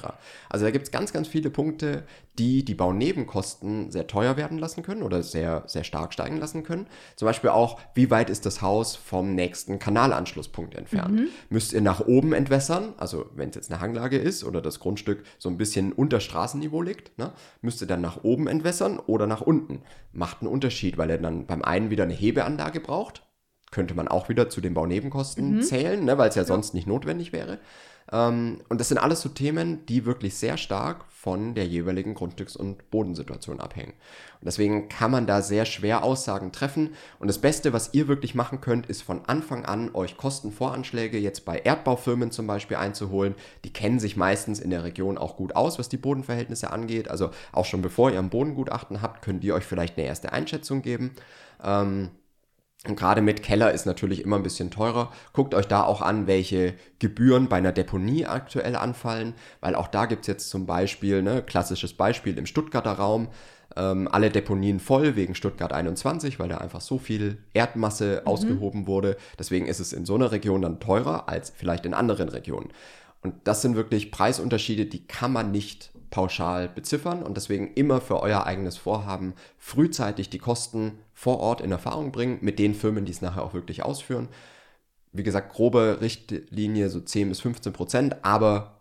Also 0.50 0.66
da 0.66 0.72
gibt 0.72 0.86
es 0.86 0.92
ganz, 0.92 1.14
ganz 1.14 1.28
viele 1.28 1.52
Punkte, 1.52 2.04
die 2.40 2.66
die 2.66 2.74
Baunebenkosten 2.74 3.92
sehr 3.92 4.08
teuer 4.08 4.36
werden 4.36 4.58
lassen 4.58 4.82
können 4.82 5.04
oder 5.04 5.22
sehr, 5.22 5.64
sehr 5.68 5.84
stark 5.84 6.14
steigen 6.14 6.38
lassen 6.38 6.64
können. 6.64 6.88
Zum 7.16 7.28
Beispiel 7.28 7.52
auch, 7.52 7.80
wie 7.94 8.10
weit 8.10 8.32
ist 8.32 8.48
das 8.48 8.64
Haus 8.64 8.96
vom 8.96 9.36
nächsten 9.36 9.78
Kanalanschlusspunkt 9.78 10.74
entfernt? 10.74 11.14
Mhm. 11.14 11.28
Müsst 11.50 11.74
ihr 11.74 11.82
nach 11.82 12.00
oben 12.00 12.34
entwässern? 12.34 12.96
Also 12.98 13.30
wenn 13.36 13.50
es 13.50 13.56
jetzt 13.56 13.72
eine 13.72 13.80
Hanglage 13.80 14.18
ist 14.18 14.44
oder 14.44 14.60
das 14.60 14.80
Grundstück 14.80 15.24
so 15.38 15.50
ein 15.50 15.58
bisschen 15.58 15.92
unter 15.92 16.20
Straßenniveau 16.20 16.82
liegt, 16.82 17.16
ne? 17.20 17.32
müsst 17.62 17.82
ihr 17.82 17.88
dann 17.88 18.02
nach 18.02 18.24
oben 18.24 18.48
entwässern 18.48 18.98
oder 18.98 19.28
nach 19.28 19.42
unten? 19.42 19.84
Macht 20.14 20.42
einen 20.42 20.50
Unterschied, 20.50 20.98
weil 20.98 21.12
er 21.12 21.20
dann 21.20 21.46
beim 21.46 21.62
einen 21.62 21.92
wieder 21.92 22.06
eine 22.06 22.14
Hebeanlage 22.16 22.80
braucht 22.80 23.27
könnte 23.72 23.94
man 23.96 24.08
auch 24.08 24.30
wieder 24.30 24.50
zu 24.50 24.62
den 24.62 24.74
Baunebenkosten 24.74 25.58
mhm. 25.58 25.62
zählen, 25.62 26.04
ne, 26.06 26.18
weil 26.18 26.30
es 26.30 26.36
ja, 26.36 26.44
ja, 26.44 26.48
sonst 26.48 26.74
nicht 26.74 26.88
notwendig 26.88 27.34
wäre. 27.34 27.60
Ähm, 28.12 28.62
und 28.70 28.80
das 28.80 28.90
sind 28.90 28.98
alles 28.98 29.22
so 29.22 29.30
Themen, 29.30 29.86
die 29.86 30.06
wirklich 30.06 30.36
sehr 30.36 30.58
stark 30.58 31.06
von 31.10 31.56
der 31.56 31.68
jeweiligen 31.68 32.16
Grundstücks- 32.16 32.56
und 32.56 32.90
Bodensituation 32.90 33.60
abhängen. 33.60 33.92
Und 34.40 34.46
deswegen 34.46 34.88
kann 34.88 35.12
man 35.12 35.28
da 35.28 35.42
sehr 35.42 35.66
schwer 35.66 36.04
Aussagen 36.04 36.54
treffen. 36.54 36.92
Und 37.20 37.28
das 37.28 37.40
Beste, 37.40 37.74
was 37.74 37.94
ihr 37.94 38.08
wirklich 38.08 38.34
machen 38.34 38.62
könnt, 38.62 38.86
ist 38.86 39.02
von 39.02 39.26
Anfang 39.26 39.66
an 39.66 39.94
euch 39.94 40.16
Kostenvoranschläge 40.16 41.18
jetzt 41.18 41.44
bei 41.44 41.58
Erdbaufirmen 41.58 42.32
zum 42.32 42.48
Beispiel 42.48 42.78
einzuholen. 42.78 43.36
Die 43.66 43.74
kennen 43.74 44.00
sich 44.00 44.16
meistens 44.16 44.60
in 44.60 44.70
der 44.70 44.86
Region 44.86 45.18
auch 45.18 45.36
gut 45.36 45.56
aus, 45.56 45.78
was 45.80 45.90
die 45.90 45.98
Bodenverhältnisse 45.98 46.72
angeht. 46.72 47.10
Also 47.10 47.32
auch 47.52 47.66
schon 47.66 47.82
bevor 47.82 48.12
ihr 48.12 48.20
ein 48.20 48.30
Bodengutachten 48.30 49.02
habt, 49.02 49.22
können 49.22 49.42
die 49.42 49.52
euch 49.52 49.66
vielleicht 49.66 49.98
eine 49.98 50.08
erste 50.08 50.32
Einschätzung 50.32 50.82
geben. 50.82 51.12
Ähm, 51.62 52.12
und 52.86 52.96
gerade 52.96 53.22
mit 53.22 53.44
Keller 53.44 53.72
ist 53.72 53.86
natürlich 53.86 54.24
immer 54.24 54.36
ein 54.36 54.44
bisschen 54.44 54.70
teurer. 54.72 55.12
Guckt 55.34 55.56
euch 55.56 55.68
da 55.68 55.84
auch 55.84 56.02
an, 56.02 56.28
welche 56.28 56.76
Gebühren 57.00 57.50
bei 57.50 57.58
einer 57.58 57.72
Deponie 57.72 58.26
aktuell 58.26 58.76
anfallen, 58.76 59.34
weil 59.62 59.76
auch 59.76 59.88
da 59.88 60.06
gibt 60.06 60.22
es 60.22 60.28
jetzt 60.28 60.50
zum 60.50 60.66
Beispiel, 60.66 61.22
ne, 61.22 61.42
klassisches 61.42 61.94
Beispiel 61.94 62.38
im 62.38 62.46
Stuttgarter 62.46 62.94
Raum, 62.94 63.30
ähm, 63.76 64.08
alle 64.12 64.30
Deponien 64.30 64.80
voll 64.80 65.16
wegen 65.16 65.36
Stuttgart 65.36 65.74
21, 65.74 66.40
weil 66.40 66.50
da 66.50 66.60
einfach 66.60 66.82
so 66.82 66.98
viel 66.98 67.40
Erdmasse 67.54 68.22
mhm. 68.22 68.28
ausgehoben 68.28 68.88
wurde. 68.88 69.18
Deswegen 69.40 69.66
ist 69.66 69.80
es 69.80 69.92
in 69.92 70.06
so 70.06 70.16
einer 70.16 70.32
Region 70.32 70.62
dann 70.62 70.80
teurer 70.80 71.28
als 71.28 71.52
vielleicht 71.56 71.86
in 71.86 71.94
anderen 71.94 72.30
Regionen. 72.30 72.70
Und 73.22 73.36
das 73.44 73.62
sind 73.62 73.76
wirklich 73.76 74.12
Preisunterschiede, 74.12 74.86
die 74.86 75.06
kann 75.06 75.34
man 75.34 75.52
nicht 75.52 75.92
pauschal 76.10 76.70
beziffern 76.70 77.24
und 77.24 77.38
deswegen 77.38 77.74
immer 77.74 78.02
für 78.02 78.22
euer 78.22 78.46
eigenes 78.46 78.78
Vorhaben 78.78 79.34
frühzeitig 79.58 80.30
die 80.30 80.40
Kosten 80.40 81.00
vor 81.14 81.40
Ort 81.40 81.62
in 81.62 81.72
Erfahrung 81.72 82.12
bringen 82.12 82.40
mit 82.42 82.60
den 82.60 82.76
Firmen, 82.76 83.06
die 83.06 83.12
es 83.12 83.22
nachher 83.22 83.44
auch 83.44 83.54
wirklich 83.54 83.84
ausführen. 83.84 84.30
Wie 85.12 85.24
gesagt, 85.24 85.54
grobe 85.54 86.00
Richtlinie 86.02 86.90
so 86.90 87.00
10 87.00 87.30
bis 87.30 87.42
15 87.42 87.74
Prozent, 87.74 88.16
aber 88.24 88.78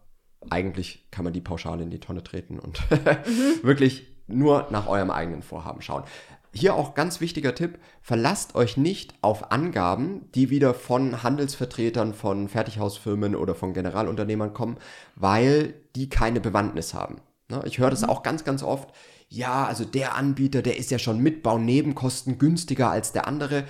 eigentlich 0.50 1.06
kann 1.10 1.24
man 1.24 1.32
die 1.32 1.40
pauschal 1.40 1.80
in 1.80 1.90
die 1.90 2.00
Tonne 2.00 2.22
treten 2.22 2.58
und 2.58 2.80
mhm. 2.90 3.62
wirklich 3.62 4.06
nur 4.28 4.66
nach 4.70 4.86
eurem 4.86 5.10
eigenen 5.10 5.42
Vorhaben 5.42 5.82
schauen. 5.82 6.04
Hier 6.56 6.74
auch 6.74 6.94
ganz 6.94 7.20
wichtiger 7.20 7.54
Tipp, 7.54 7.78
verlasst 8.00 8.54
euch 8.54 8.78
nicht 8.78 9.12
auf 9.20 9.52
Angaben, 9.52 10.22
die 10.34 10.48
wieder 10.48 10.72
von 10.72 11.22
Handelsvertretern, 11.22 12.14
von 12.14 12.48
Fertighausfirmen 12.48 13.36
oder 13.36 13.54
von 13.54 13.74
Generalunternehmern 13.74 14.54
kommen, 14.54 14.78
weil 15.16 15.74
die 15.96 16.08
keine 16.08 16.40
Bewandtnis 16.40 16.94
haben. 16.94 17.16
Ne, 17.50 17.62
ich 17.66 17.78
höre 17.78 17.90
das 17.90 18.04
auch 18.04 18.22
ganz, 18.22 18.42
ganz 18.44 18.62
oft. 18.62 18.88
Ja, 19.28 19.66
also 19.66 19.84
der 19.84 20.14
Anbieter, 20.14 20.62
der 20.62 20.78
ist 20.78 20.90
ja 20.90 20.98
schon 20.98 21.18
mit 21.18 21.42
Baunebenkosten 21.42 22.38
günstiger 22.38 22.90
als 22.90 23.12
der 23.12 23.28
andere. 23.28 23.64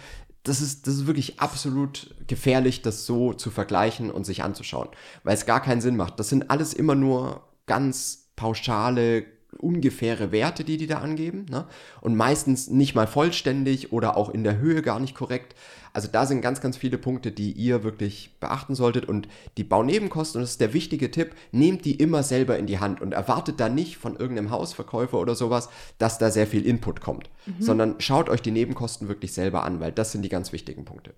Das 0.44 0.60
ist, 0.60 0.86
das 0.86 0.94
ist 0.94 1.06
wirklich 1.08 1.40
absolut 1.40 2.14
gefährlich, 2.28 2.82
das 2.82 3.04
so 3.04 3.32
zu 3.32 3.50
vergleichen 3.50 4.12
und 4.12 4.24
sich 4.24 4.44
anzuschauen, 4.44 4.90
weil 5.24 5.34
es 5.34 5.44
gar 5.44 5.60
keinen 5.60 5.80
Sinn 5.80 5.96
macht. 5.96 6.20
Das 6.20 6.28
sind 6.28 6.52
alles 6.52 6.72
immer 6.72 6.94
nur 6.94 7.48
ganz 7.66 8.30
pauschale 8.36 9.24
ungefähre 9.58 10.32
Werte, 10.32 10.64
die 10.64 10.76
die 10.76 10.86
da 10.86 10.98
angeben. 10.98 11.46
Ne? 11.50 11.66
Und 12.00 12.16
meistens 12.16 12.68
nicht 12.68 12.94
mal 12.94 13.06
vollständig 13.06 13.92
oder 13.92 14.16
auch 14.16 14.30
in 14.30 14.44
der 14.44 14.58
Höhe 14.58 14.82
gar 14.82 15.00
nicht 15.00 15.14
korrekt. 15.14 15.54
Also 15.92 16.08
da 16.08 16.26
sind 16.26 16.42
ganz, 16.42 16.60
ganz 16.60 16.76
viele 16.76 16.98
Punkte, 16.98 17.32
die 17.32 17.52
ihr 17.52 17.82
wirklich 17.82 18.36
beachten 18.38 18.74
solltet. 18.74 19.06
Und 19.06 19.28
die 19.56 19.64
Baunebenkosten, 19.64 20.38
und 20.38 20.42
das 20.42 20.50
ist 20.50 20.60
der 20.60 20.74
wichtige 20.74 21.10
Tipp, 21.10 21.34
nehmt 21.52 21.84
die 21.84 21.94
immer 21.94 22.22
selber 22.22 22.58
in 22.58 22.66
die 22.66 22.78
Hand 22.78 23.00
und 23.00 23.12
erwartet 23.12 23.60
da 23.60 23.68
nicht 23.68 23.96
von 23.96 24.16
irgendeinem 24.16 24.50
Hausverkäufer 24.50 25.18
oder 25.18 25.34
sowas, 25.34 25.70
dass 25.96 26.18
da 26.18 26.30
sehr 26.30 26.46
viel 26.46 26.66
Input 26.66 27.00
kommt. 27.00 27.30
Mhm. 27.46 27.62
Sondern 27.62 27.94
schaut 27.98 28.28
euch 28.28 28.42
die 28.42 28.50
Nebenkosten 28.50 29.08
wirklich 29.08 29.32
selber 29.32 29.64
an, 29.64 29.80
weil 29.80 29.92
das 29.92 30.12
sind 30.12 30.22
die 30.22 30.28
ganz 30.28 30.52
wichtigen 30.52 30.84
Punkte. 30.84 31.14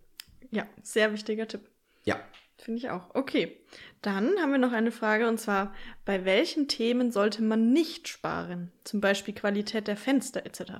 Ja, 0.50 0.66
sehr 0.82 1.12
wichtiger 1.12 1.48
Tipp. 1.48 1.68
Ja. 2.04 2.16
Finde 2.58 2.78
ich 2.78 2.90
auch. 2.90 3.14
Okay. 3.14 3.56
Dann 4.02 4.36
haben 4.40 4.52
wir 4.52 4.58
noch 4.58 4.72
eine 4.72 4.90
Frage 4.90 5.28
und 5.28 5.38
zwar, 5.38 5.72
bei 6.04 6.24
welchen 6.24 6.68
Themen 6.68 7.12
sollte 7.12 7.42
man 7.42 7.72
nicht 7.72 8.08
sparen? 8.08 8.72
Zum 8.84 9.00
Beispiel 9.00 9.34
Qualität 9.34 9.88
der 9.88 9.96
Fenster 9.96 10.44
etc. 10.44 10.72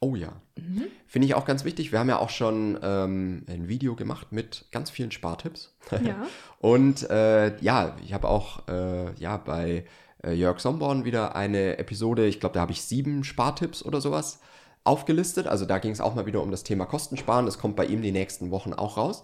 Oh 0.00 0.14
ja. 0.14 0.40
Mhm. 0.56 0.86
Finde 1.06 1.26
ich 1.26 1.34
auch 1.34 1.44
ganz 1.44 1.64
wichtig. 1.64 1.92
Wir 1.92 2.00
haben 2.00 2.08
ja 2.08 2.18
auch 2.18 2.30
schon 2.30 2.78
ähm, 2.82 3.44
ein 3.48 3.68
Video 3.68 3.94
gemacht 3.94 4.32
mit 4.32 4.66
ganz 4.72 4.90
vielen 4.90 5.10
Spartipps. 5.10 5.74
Ja. 6.04 6.26
und 6.58 7.08
äh, 7.08 7.56
ja, 7.60 7.96
ich 8.04 8.12
habe 8.12 8.28
auch 8.28 8.66
äh, 8.68 9.14
ja, 9.14 9.36
bei 9.36 9.84
äh, 10.24 10.32
Jörg 10.32 10.60
Somborn 10.60 11.04
wieder 11.04 11.36
eine 11.36 11.78
Episode, 11.78 12.26
ich 12.26 12.40
glaube, 12.40 12.54
da 12.54 12.60
habe 12.60 12.72
ich 12.72 12.82
sieben 12.82 13.24
Spartipps 13.24 13.84
oder 13.84 14.00
sowas 14.00 14.40
aufgelistet. 14.84 15.46
Also 15.46 15.66
da 15.66 15.78
ging 15.78 15.92
es 15.92 16.00
auch 16.00 16.14
mal 16.14 16.26
wieder 16.26 16.42
um 16.42 16.50
das 16.50 16.64
Thema 16.64 16.86
Kostensparen. 16.86 17.46
Das 17.46 17.58
kommt 17.58 17.76
bei 17.76 17.86
ihm 17.86 18.02
die 18.02 18.12
nächsten 18.12 18.50
Wochen 18.50 18.72
auch 18.72 18.96
raus. 18.96 19.22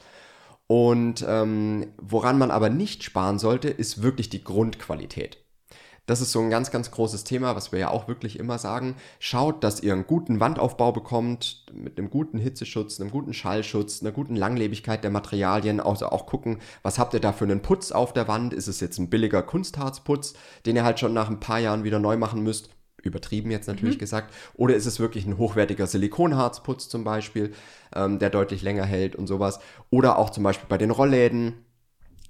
Und 0.68 1.24
ähm, 1.26 1.92
woran 1.96 2.38
man 2.38 2.50
aber 2.50 2.68
nicht 2.68 3.02
sparen 3.02 3.38
sollte, 3.38 3.68
ist 3.68 4.02
wirklich 4.02 4.28
die 4.28 4.44
Grundqualität. 4.44 5.38
Das 6.04 6.22
ist 6.22 6.32
so 6.32 6.40
ein 6.40 6.48
ganz, 6.48 6.70
ganz 6.70 6.90
großes 6.90 7.24
Thema, 7.24 7.54
was 7.54 7.70
wir 7.72 7.78
ja 7.78 7.90
auch 7.90 8.08
wirklich 8.08 8.38
immer 8.38 8.58
sagen. 8.58 8.96
Schaut, 9.18 9.62
dass 9.62 9.82
ihr 9.82 9.92
einen 9.92 10.06
guten 10.06 10.40
Wandaufbau 10.40 10.90
bekommt, 10.92 11.66
mit 11.72 11.98
einem 11.98 12.08
guten 12.08 12.38
Hitzeschutz, 12.38 12.98
einem 12.98 13.10
guten 13.10 13.34
Schallschutz, 13.34 14.00
einer 14.00 14.12
guten 14.12 14.34
Langlebigkeit 14.34 15.04
der 15.04 15.10
Materialien. 15.10 15.80
Also 15.80 16.08
auch 16.08 16.24
gucken, 16.24 16.60
was 16.82 16.98
habt 16.98 17.12
ihr 17.12 17.20
da 17.20 17.32
für 17.32 17.44
einen 17.44 17.60
Putz 17.60 17.92
auf 17.92 18.14
der 18.14 18.26
Wand? 18.26 18.54
Ist 18.54 18.68
es 18.68 18.80
jetzt 18.80 18.98
ein 18.98 19.10
billiger 19.10 19.42
Kunstharzputz, 19.42 20.32
den 20.64 20.76
ihr 20.76 20.84
halt 20.84 20.98
schon 20.98 21.12
nach 21.12 21.28
ein 21.28 21.40
paar 21.40 21.58
Jahren 21.58 21.84
wieder 21.84 21.98
neu 21.98 22.16
machen 22.16 22.42
müsst? 22.42 22.70
Übertrieben 23.08 23.50
jetzt 23.50 23.66
natürlich 23.66 23.96
mhm. 23.96 24.00
gesagt, 24.00 24.32
oder 24.54 24.74
ist 24.74 24.86
es 24.86 25.00
wirklich 25.00 25.26
ein 25.26 25.38
hochwertiger 25.38 25.86
Silikonharzputz 25.86 26.88
zum 26.88 27.04
Beispiel, 27.04 27.52
ähm, 27.94 28.18
der 28.18 28.30
deutlich 28.30 28.62
länger 28.62 28.84
hält 28.84 29.16
und 29.16 29.26
sowas. 29.26 29.58
Oder 29.90 30.18
auch 30.18 30.30
zum 30.30 30.44
Beispiel 30.44 30.68
bei 30.68 30.78
den 30.78 30.90
Rollläden 30.90 31.54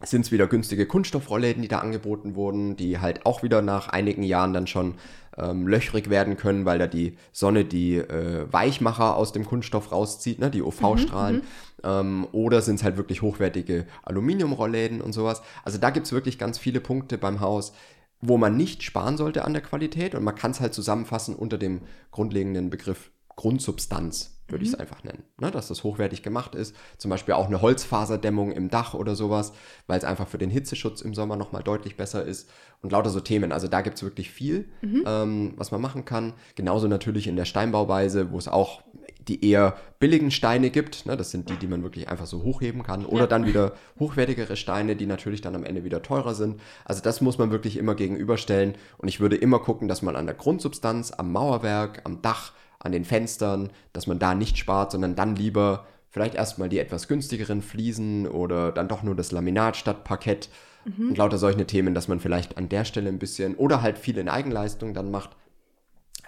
sind 0.02 0.24
es 0.24 0.32
wieder 0.32 0.46
günstige 0.46 0.86
Kunststoffrollläden, 0.86 1.62
die 1.62 1.68
da 1.68 1.80
angeboten 1.80 2.36
wurden, 2.36 2.76
die 2.76 2.98
halt 2.98 3.26
auch 3.26 3.42
wieder 3.42 3.62
nach 3.62 3.88
einigen 3.88 4.22
Jahren 4.22 4.52
dann 4.52 4.68
schon 4.68 4.94
ähm, 5.36 5.66
löchrig 5.66 6.08
werden 6.08 6.36
können, 6.36 6.64
weil 6.64 6.78
da 6.78 6.86
die 6.86 7.16
Sonne 7.32 7.64
die 7.64 7.96
äh, 7.96 8.46
Weichmacher 8.52 9.16
aus 9.16 9.32
dem 9.32 9.44
Kunststoff 9.44 9.90
rauszieht, 9.92 10.38
ne, 10.38 10.50
die 10.50 10.62
UV-Strahlen. 10.62 11.36
Mhm, 11.36 11.42
mhm, 11.42 11.46
ähm, 11.84 12.28
oder 12.32 12.60
sind 12.60 12.76
es 12.76 12.84
halt 12.84 12.96
wirklich 12.96 13.22
hochwertige 13.22 13.86
Aluminiumrollläden 14.04 15.00
und 15.00 15.12
sowas. 15.12 15.42
Also 15.64 15.78
da 15.78 15.90
gibt 15.90 16.06
es 16.06 16.12
wirklich 16.12 16.38
ganz 16.38 16.58
viele 16.58 16.80
Punkte 16.80 17.18
beim 17.18 17.40
Haus, 17.40 17.72
wo 18.20 18.36
man 18.36 18.56
nicht 18.56 18.82
sparen 18.82 19.16
sollte 19.16 19.44
an 19.44 19.52
der 19.52 19.62
Qualität 19.62 20.14
und 20.14 20.24
man 20.24 20.34
kann 20.34 20.50
es 20.50 20.60
halt 20.60 20.74
zusammenfassen 20.74 21.34
unter 21.34 21.58
dem 21.58 21.82
grundlegenden 22.10 22.70
Begriff 22.70 23.10
Grundsubstanz, 23.38 24.36
würde 24.48 24.64
mhm. 24.64 24.66
ich 24.66 24.74
es 24.74 24.80
einfach 24.80 25.04
nennen. 25.04 25.22
Ne, 25.40 25.52
dass 25.52 25.68
das 25.68 25.84
hochwertig 25.84 26.24
gemacht 26.24 26.56
ist. 26.56 26.74
Zum 26.96 27.08
Beispiel 27.08 27.34
auch 27.34 27.46
eine 27.46 27.62
Holzfaserdämmung 27.62 28.50
im 28.50 28.68
Dach 28.68 28.94
oder 28.94 29.14
sowas, 29.14 29.52
weil 29.86 29.96
es 29.96 30.04
einfach 30.04 30.26
für 30.26 30.38
den 30.38 30.50
Hitzeschutz 30.50 31.02
im 31.02 31.14
Sommer 31.14 31.36
nochmal 31.36 31.62
deutlich 31.62 31.96
besser 31.96 32.24
ist. 32.24 32.50
Und 32.82 32.90
lauter 32.90 33.10
so 33.10 33.20
Themen. 33.20 33.52
Also 33.52 33.68
da 33.68 33.80
gibt 33.82 33.96
es 33.96 34.02
wirklich 34.02 34.32
viel, 34.32 34.68
mhm. 34.82 35.04
ähm, 35.06 35.52
was 35.56 35.70
man 35.70 35.80
machen 35.80 36.04
kann. 36.04 36.34
Genauso 36.56 36.88
natürlich 36.88 37.28
in 37.28 37.36
der 37.36 37.44
Steinbauweise, 37.44 38.32
wo 38.32 38.38
es 38.38 38.48
auch 38.48 38.82
die 39.28 39.44
eher 39.44 39.76
billigen 39.98 40.30
Steine 40.30 40.70
gibt. 40.70 41.06
Ne? 41.06 41.16
Das 41.16 41.30
sind 41.30 41.50
die, 41.50 41.56
die 41.56 41.66
man 41.66 41.82
wirklich 41.82 42.08
einfach 42.08 42.26
so 42.26 42.42
hochheben 42.42 42.82
kann. 42.82 43.04
Oder 43.04 43.22
ja. 43.22 43.26
dann 43.26 43.46
wieder 43.46 43.72
hochwertigere 43.98 44.56
Steine, 44.56 44.96
die 44.96 45.06
natürlich 45.06 45.40
dann 45.40 45.54
am 45.54 45.64
Ende 45.64 45.84
wieder 45.84 46.02
teurer 46.02 46.34
sind. 46.34 46.60
Also 46.84 47.02
das 47.02 47.20
muss 47.20 47.38
man 47.38 47.50
wirklich 47.50 47.76
immer 47.76 47.94
gegenüberstellen. 47.94 48.74
Und 48.96 49.08
ich 49.08 49.20
würde 49.20 49.36
immer 49.36 49.58
gucken, 49.58 49.88
dass 49.88 50.02
man 50.02 50.16
an 50.16 50.26
der 50.26 50.34
Grundsubstanz, 50.34 51.12
am 51.12 51.32
Mauerwerk, 51.32 52.02
am 52.04 52.22
Dach, 52.22 52.52
an 52.78 52.92
den 52.92 53.04
Fenstern, 53.04 53.70
dass 53.92 54.06
man 54.06 54.18
da 54.18 54.34
nicht 54.34 54.56
spart, 54.56 54.92
sondern 54.92 55.16
dann 55.16 55.36
lieber 55.36 55.86
vielleicht 56.10 56.34
erstmal 56.34 56.68
die 56.68 56.78
etwas 56.78 57.08
günstigeren 57.08 57.60
Fliesen 57.60 58.26
oder 58.26 58.72
dann 58.72 58.88
doch 58.88 59.02
nur 59.02 59.14
das 59.14 59.32
Laminat 59.32 59.76
statt 59.76 60.04
Parkett 60.04 60.48
mhm. 60.84 61.10
und 61.10 61.18
lauter 61.18 61.38
solche 61.38 61.66
Themen, 61.66 61.94
dass 61.94 62.08
man 62.08 62.20
vielleicht 62.20 62.56
an 62.56 62.68
der 62.68 62.84
Stelle 62.84 63.08
ein 63.08 63.18
bisschen 63.18 63.56
oder 63.56 63.82
halt 63.82 63.98
viel 63.98 64.16
in 64.16 64.28
Eigenleistung 64.28 64.94
dann 64.94 65.10
macht. 65.10 65.30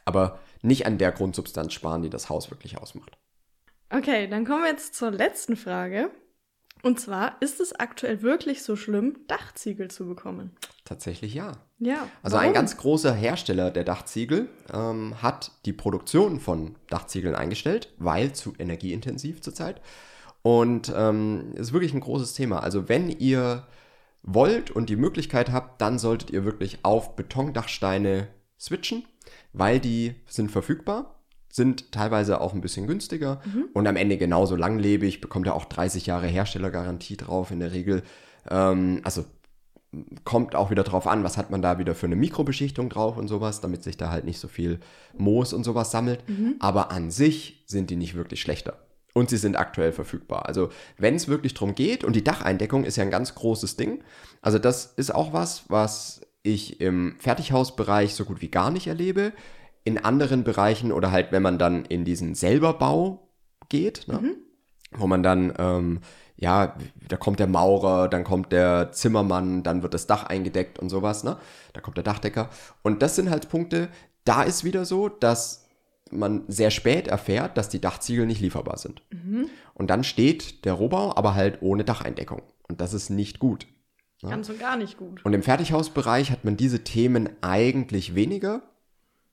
Aber 0.05 0.39
nicht 0.63 0.87
an 0.87 0.99
der 0.99 1.13
Grundsubstanz 1.13 1.73
sparen, 1.73 2.03
die 2.03 2.11
das 2.11 2.29
Haus 2.29 2.51
wirklich 2.51 2.79
ausmacht. 2.79 3.17
Okay, 3.91 4.29
dann 4.29 4.45
kommen 4.45 4.63
wir 4.63 4.71
jetzt 4.71 4.95
zur 4.95 5.11
letzten 5.11 5.57
Frage. 5.57 6.11
Und 6.83 6.99
zwar, 6.99 7.37
ist 7.41 7.61
es 7.61 7.75
aktuell 7.75 8.23
wirklich 8.23 8.63
so 8.63 8.75
schlimm, 8.75 9.19
Dachziegel 9.27 9.91
zu 9.91 10.07
bekommen? 10.07 10.53
Tatsächlich 10.85 11.35
ja. 11.35 11.53
Ja. 11.79 12.09
Also 12.23 12.37
warum? 12.37 12.49
ein 12.49 12.55
ganz 12.55 12.77
großer 12.77 13.13
Hersteller 13.13 13.71
der 13.71 13.85
Dachziegel 13.85 14.49
ähm, 14.73 15.21
hat 15.21 15.53
die 15.67 15.73
Produktion 15.73 16.41
von 16.41 16.77
Dachziegeln 16.89 17.35
eingestellt, 17.35 17.93
weil 17.99 18.33
zu 18.33 18.55
energieintensiv 18.59 19.43
zurzeit. 19.43 19.81
Und 20.43 20.91
ähm, 20.97 21.53
ist 21.55 21.75
wirklich 21.75 21.93
ein 21.93 22.01
großes 22.01 22.33
Thema. 22.33 22.61
Also 22.61 22.89
wenn 22.89 23.11
ihr 23.11 23.67
wollt 24.23 24.71
und 24.71 24.89
die 24.89 24.97
Möglichkeit 24.97 25.53
habt, 25.53 25.81
dann 25.83 25.99
solltet 25.99 26.31
ihr 26.31 26.45
wirklich 26.45 26.79
auf 26.83 27.15
Betondachsteine 27.15 28.29
switchen 28.59 29.05
weil 29.53 29.81
die 29.81 30.15
sind 30.27 30.51
verfügbar, 30.51 31.21
sind 31.53 31.93
teilweise 31.93 32.41
auch 32.41 32.55
ein 32.55 32.61
bisschen 32.61 32.87
günstiger 32.87 33.41
mhm. 33.45 33.69
und 33.75 33.87
am 33.87 33.97
Ende 33.97 34.17
genauso 34.17 34.55
langlebig, 34.57 35.21
bekommt 35.21 35.47
er 35.47 35.55
auch 35.55 35.65
30 35.65 36.07
Jahre 36.07 36.29
Herstellergarantie 36.29 37.17
drauf 37.17 37.51
in 37.51 37.61
der 37.61 37.73
Regel. 37.73 38.03
Ähm, 38.49 39.01
also 39.03 39.25
kommt 40.25 40.55
auch 40.55 40.71
wieder 40.71 40.85
drauf 40.85 41.07
an, 41.07 41.25
was 41.25 41.37
hat 41.37 41.51
man 41.51 41.63
da 41.63 41.79
wieder 41.79 41.95
für 41.95 42.07
eine 42.07 42.17
Mikrobeschichtung 42.17 42.89
drauf 42.89 43.17
und 43.17 43.27
sowas, 43.29 43.61
damit 43.61 43.83
sich 43.83 43.97
da 43.97 44.11
halt 44.11 44.25
nicht 44.25 44.39
so 44.39 44.47
viel 44.47 44.79
Moos 45.17 45.53
und 45.53 45.65
sowas 45.65 45.91
sammelt. 45.91 46.29
Mhm. 46.29 46.57
Aber 46.61 46.93
an 46.93 47.11
sich 47.11 47.65
sind 47.67 47.91
die 47.91 47.97
nicht 47.97 48.15
wirklich 48.15 48.41
schlechter. 48.41 48.79
Und 49.13 49.29
sie 49.29 49.39
sind 49.39 49.57
aktuell 49.57 49.91
verfügbar. 49.91 50.47
Also 50.47 50.69
wenn 50.97 51.17
es 51.17 51.27
wirklich 51.27 51.55
darum 51.55 51.75
geht, 51.75 52.05
und 52.05 52.15
die 52.15 52.23
Dacheindeckung 52.23 52.85
ist 52.85 52.97
ja 52.97 53.03
ein 53.03 53.11
ganz 53.11 53.35
großes 53.35 53.77
Ding, 53.77 54.05
also 54.41 54.61
das 54.61 54.87
ist 54.97 55.13
auch 55.13 55.33
was, 55.33 55.65
was 55.69 56.21
ich 56.43 56.81
im 56.81 57.17
Fertighausbereich 57.19 58.15
so 58.15 58.25
gut 58.25 58.41
wie 58.41 58.51
gar 58.51 58.71
nicht 58.71 58.87
erlebe. 58.87 59.33
In 59.85 59.99
anderen 59.99 60.45
Bereichen 60.45 60.93
oder 60.93 61.11
halt, 61.11 61.33
wenn 61.33 61.43
man 61.43 61.59
dann 61.59 61.85
in 61.85 62.05
diesen 62.05 62.35
Selberbau 62.35 63.29
geht, 63.69 64.09
ne? 64.09 64.21
mhm. 64.21 64.37
wo 64.93 65.07
man 65.07 65.23
dann, 65.23 65.55
ähm, 65.59 66.01
ja, 66.37 66.77
da 67.09 67.17
kommt 67.17 67.41
der 67.41 67.47
Maurer, 67.47 68.09
dann 68.09 68.25
kommt 68.25 68.53
der 68.53 68.93
Zimmermann, 68.93 69.63
dann 69.63 69.83
wird 69.83 69.95
das 69.95 70.07
Dach 70.07 70.25
eingedeckt 70.25 70.79
und 70.79 70.89
sowas, 70.89 71.25
ne? 71.25 71.37
Da 71.73 71.81
kommt 71.81 71.97
der 71.97 72.05
Dachdecker. 72.05 72.49
Und 72.83 73.03
das 73.03 73.17
sind 73.17 73.31
halt 73.31 73.49
Punkte, 73.51 73.89
da 74.25 74.43
ist 74.43 74.65
wieder 74.65 74.85
so, 74.85 75.09
dass 75.09 75.67
man 76.11 76.45
sehr 76.49 76.71
spät 76.71 77.09
erfährt, 77.09 77.57
dass 77.57 77.69
die 77.69 77.81
Dachziegel 77.81 78.27
nicht 78.27 78.41
lieferbar 78.41 78.79
sind. 78.79 79.03
Mhm. 79.11 79.49
Und 79.75 79.89
dann 79.89 80.05
steht 80.05 80.65
der 80.65 80.75
Rohbau, 80.75 81.17
aber 81.17 81.35
halt 81.35 81.59
ohne 81.63 81.85
Dacheindeckung. 81.85 82.43
Und 82.69 82.81
das 82.81 82.95
ist 82.95 83.11
nicht 83.11 83.39
gut. 83.39 83.67
Ja? 84.23 84.31
Ganz 84.31 84.49
und 84.49 84.59
gar 84.59 84.77
nicht 84.77 84.97
gut. 84.97 85.25
Und 85.25 85.33
im 85.33 85.43
Fertighausbereich 85.43 86.31
hat 86.31 86.45
man 86.45 86.57
diese 86.57 86.85
Themen 86.85 87.29
eigentlich 87.41 88.15
weniger, 88.15 88.63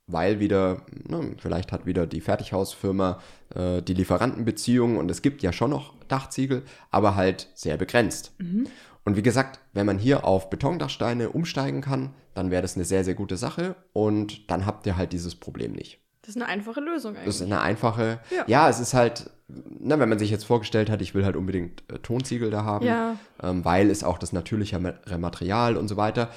weil 0.07 0.39
wieder, 0.39 0.85
ne, 0.91 1.35
vielleicht 1.37 1.71
hat 1.71 1.85
wieder 1.85 2.07
die 2.07 2.21
Fertighausfirma 2.21 3.19
äh, 3.53 3.81
die 3.81 3.93
Lieferantenbeziehungen 3.93 4.97
und 4.97 5.11
es 5.11 5.21
gibt 5.21 5.43
ja 5.43 5.51
schon 5.51 5.71
noch 5.71 5.93
Dachziegel, 6.07 6.63
aber 6.91 7.15
halt 7.15 7.49
sehr 7.53 7.77
begrenzt. 7.77 8.33
Mhm. 8.37 8.67
Und 9.03 9.15
wie 9.15 9.23
gesagt, 9.23 9.59
wenn 9.73 9.85
man 9.85 9.97
hier 9.97 10.25
auf 10.25 10.49
Betondachsteine 10.49 11.29
umsteigen 11.29 11.81
kann, 11.81 12.13
dann 12.33 12.51
wäre 12.51 12.61
das 12.61 12.75
eine 12.75 12.85
sehr, 12.85 13.03
sehr 13.03 13.15
gute 13.15 13.37
Sache 13.37 13.75
und 13.93 14.49
dann 14.51 14.65
habt 14.65 14.85
ihr 14.85 14.97
halt 14.97 15.13
dieses 15.13 15.35
Problem 15.35 15.73
nicht. 15.73 15.99
Das 16.27 16.35
ist 16.35 16.41
eine 16.41 16.51
einfache 16.51 16.81
Lösung 16.81 17.11
eigentlich. 17.11 17.25
Das 17.25 17.35
ist 17.37 17.43
eine 17.43 17.61
einfache, 17.61 18.19
ja, 18.35 18.43
ja 18.47 18.69
es 18.69 18.81
ist 18.81 18.93
halt, 18.93 19.29
na, 19.47 19.97
wenn 19.97 20.09
man 20.09 20.19
sich 20.19 20.29
jetzt 20.29 20.43
vorgestellt 20.43 20.89
hat, 20.89 21.01
ich 21.01 21.15
will 21.15 21.23
halt 21.23 21.37
unbedingt 21.37 21.89
äh, 21.89 21.99
Tonziegel 21.99 22.49
da 22.49 22.65
haben, 22.65 22.85
ja. 22.85 23.17
ähm, 23.41 23.63
weil 23.63 23.89
es 23.89 24.03
auch 24.03 24.17
das 24.17 24.33
natürliche 24.33 24.77
Material 24.77 25.77
und 25.77 25.87
so 25.87 25.95
weiter, 25.95 26.29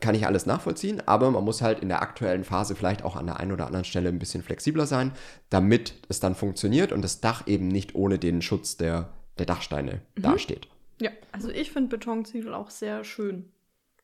kann 0.00 0.14
ich 0.14 0.26
alles 0.26 0.46
nachvollziehen, 0.46 1.02
aber 1.06 1.30
man 1.30 1.44
muss 1.44 1.60
halt 1.60 1.80
in 1.80 1.90
der 1.90 2.00
aktuellen 2.00 2.42
Phase 2.42 2.74
vielleicht 2.74 3.04
auch 3.04 3.16
an 3.16 3.26
der 3.26 3.38
einen 3.38 3.52
oder 3.52 3.66
anderen 3.66 3.84
Stelle 3.84 4.08
ein 4.08 4.18
bisschen 4.18 4.42
flexibler 4.42 4.86
sein, 4.86 5.12
damit 5.50 5.92
es 6.08 6.20
dann 6.20 6.34
funktioniert 6.34 6.90
und 6.90 7.02
das 7.02 7.20
Dach 7.20 7.46
eben 7.46 7.68
nicht 7.68 7.94
ohne 7.94 8.18
den 8.18 8.40
Schutz 8.40 8.78
der, 8.78 9.10
der 9.36 9.44
Dachsteine 9.44 10.00
mhm. 10.16 10.22
dasteht. 10.22 10.68
Ja, 11.02 11.10
also 11.32 11.50
ich 11.50 11.70
finde 11.70 11.90
Betonziegel 11.90 12.54
auch 12.54 12.70
sehr 12.70 13.04
schön. 13.04 13.52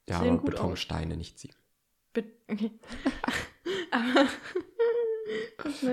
Ja, 0.06 0.18
Sehen 0.20 0.34
aber 0.34 0.50
Betonsteine, 0.50 1.14
aus. 1.14 1.18
nicht 1.18 1.38
Ziegel. 1.38 1.56
Be 2.12 2.24
okay. 2.46 2.70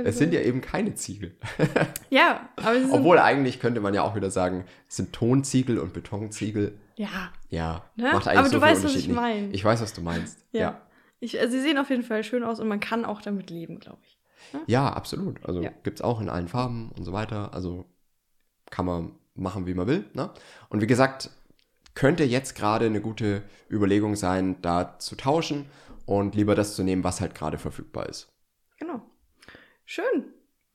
es 0.04 0.18
sind 0.18 0.34
ja 0.34 0.42
eben 0.42 0.62
keine 0.62 0.96
Ziegel. 0.96 1.36
ja, 2.10 2.50
aber 2.56 2.80
sie 2.80 2.92
Obwohl 2.92 3.20
eigentlich 3.20 3.60
könnte 3.60 3.82
man 3.82 3.94
ja 3.94 4.04
auch 4.04 4.16
wieder 4.16 4.32
sagen, 4.32 4.66
es 4.88 4.98
sind 4.98 5.14
Tonziegel 5.14 5.80
und 5.80 5.94
Betonziegel. 5.94 6.78
Ja. 6.96 7.32
Ja. 7.50 7.86
Ne? 7.96 8.12
Macht 8.14 8.28
eigentlich 8.28 8.40
aber 8.40 8.50
so 8.50 8.58
du 8.58 8.62
weißt, 8.62 8.84
was 8.84 8.96
ich 8.96 9.10
meine. 9.10 9.50
Ich 9.52 9.64
weiß, 9.64 9.82
was 9.82 9.94
du 9.94 10.02
meinst. 10.02 10.40
ja. 10.52 10.62
ja. 10.62 10.82
Ich, 11.20 11.40
also 11.40 11.52
sie 11.52 11.62
sehen 11.62 11.80
auf 11.80 11.90
jeden 11.90 12.04
Fall 12.04 12.24
schön 12.24 12.44
aus 12.44 12.60
und 12.60 12.68
man 12.68 12.80
kann 12.80 13.04
auch 13.04 13.22
damit 13.24 13.50
leben, 13.50 13.80
glaube 13.80 13.98
ich. 14.04 14.20
Ne? 14.54 14.62
Ja, 14.68 14.94
absolut. 14.94 15.44
Also 15.46 15.64
ja. 15.64 15.72
gibt 15.84 16.00
es 16.00 16.04
auch 16.04 16.22
in 16.22 16.30
allen 16.30 16.48
Farben 16.48 16.92
und 16.96 17.04
so 17.04 17.12
weiter. 17.12 17.54
Also 17.54 17.86
kann 18.70 18.86
man 18.86 19.16
machen, 19.34 19.66
wie 19.66 19.74
man 19.74 19.88
will. 19.88 20.06
Ne? 20.14 20.30
Und 20.70 20.82
wie 20.82 20.88
gesagt, 20.88 21.32
könnte 21.96 22.24
jetzt 22.24 22.56
gerade 22.56 22.86
eine 22.86 23.02
gute 23.02 23.44
Überlegung 23.72 24.16
sein, 24.16 24.62
da 24.62 25.00
zu 25.00 25.16
tauschen 25.16 25.66
und 26.06 26.36
lieber 26.36 26.54
das 26.54 26.76
zu 26.76 26.84
nehmen, 26.84 27.04
was 27.04 27.22
halt 27.22 27.34
gerade 27.34 27.58
verfügbar 27.58 28.08
ist. 28.08 28.32
Genau. 28.78 29.02
Schön. 29.88 30.26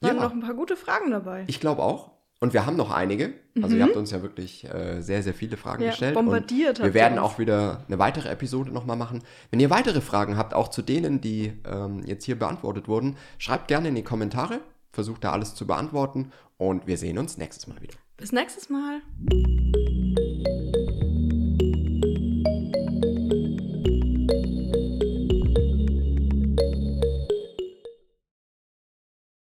Waren 0.01 0.17
ja. 0.17 0.23
noch 0.23 0.33
ein 0.33 0.41
paar 0.41 0.55
gute 0.55 0.75
Fragen 0.75 1.11
dabei. 1.11 1.45
Ich 1.47 1.61
glaube 1.61 1.83
auch. 1.83 2.11
Und 2.41 2.55
wir 2.55 2.67
haben 2.67 2.77
noch 2.77 2.91
einige. 2.91 3.35
Also 3.63 3.69
mhm. 3.69 3.77
ihr 3.77 3.85
habt 3.85 3.97
uns 3.97 4.11
ja 4.11 4.23
wirklich 4.23 4.65
äh, 4.65 5.01
sehr, 5.01 5.23
sehr 5.23 5.35
viele 5.35 5.57
Fragen 5.57 5.85
ja, 5.85 5.91
gestellt. 5.91 6.15
Bombardiert 6.15 6.81
und 6.81 6.87
wir 6.87 6.95
werden 6.95 7.19
auch 7.19 7.39
wieder 7.39 7.85
eine 7.87 7.99
weitere 8.01 8.31
Episode 8.31 8.73
nochmal 8.73 8.97
machen. 8.97 9.23
Wenn 9.51 9.61
ihr 9.61 9.71
weitere 9.71 10.01
Fragen 10.01 10.37
habt, 10.37 10.55
auch 10.55 10.69
zu 10.69 10.81
denen, 10.83 11.21
die 11.21 11.53
ähm, 11.71 12.03
jetzt 12.05 12.25
hier 12.25 12.37
beantwortet 12.37 12.89
wurden, 12.89 13.17
schreibt 13.39 13.69
gerne 13.69 13.89
in 13.89 13.95
die 13.95 14.03
Kommentare. 14.03 14.61
Versucht 14.91 15.23
da 15.25 15.33
alles 15.33 15.55
zu 15.55 15.67
beantworten. 15.67 16.33
Und 16.57 16.87
wir 16.87 16.97
sehen 16.97 17.19
uns 17.19 17.37
nächstes 17.37 17.67
Mal 17.67 17.81
wieder. 17.81 17.95
Bis 18.17 18.33
nächstes 18.33 18.71
Mal. 18.71 19.03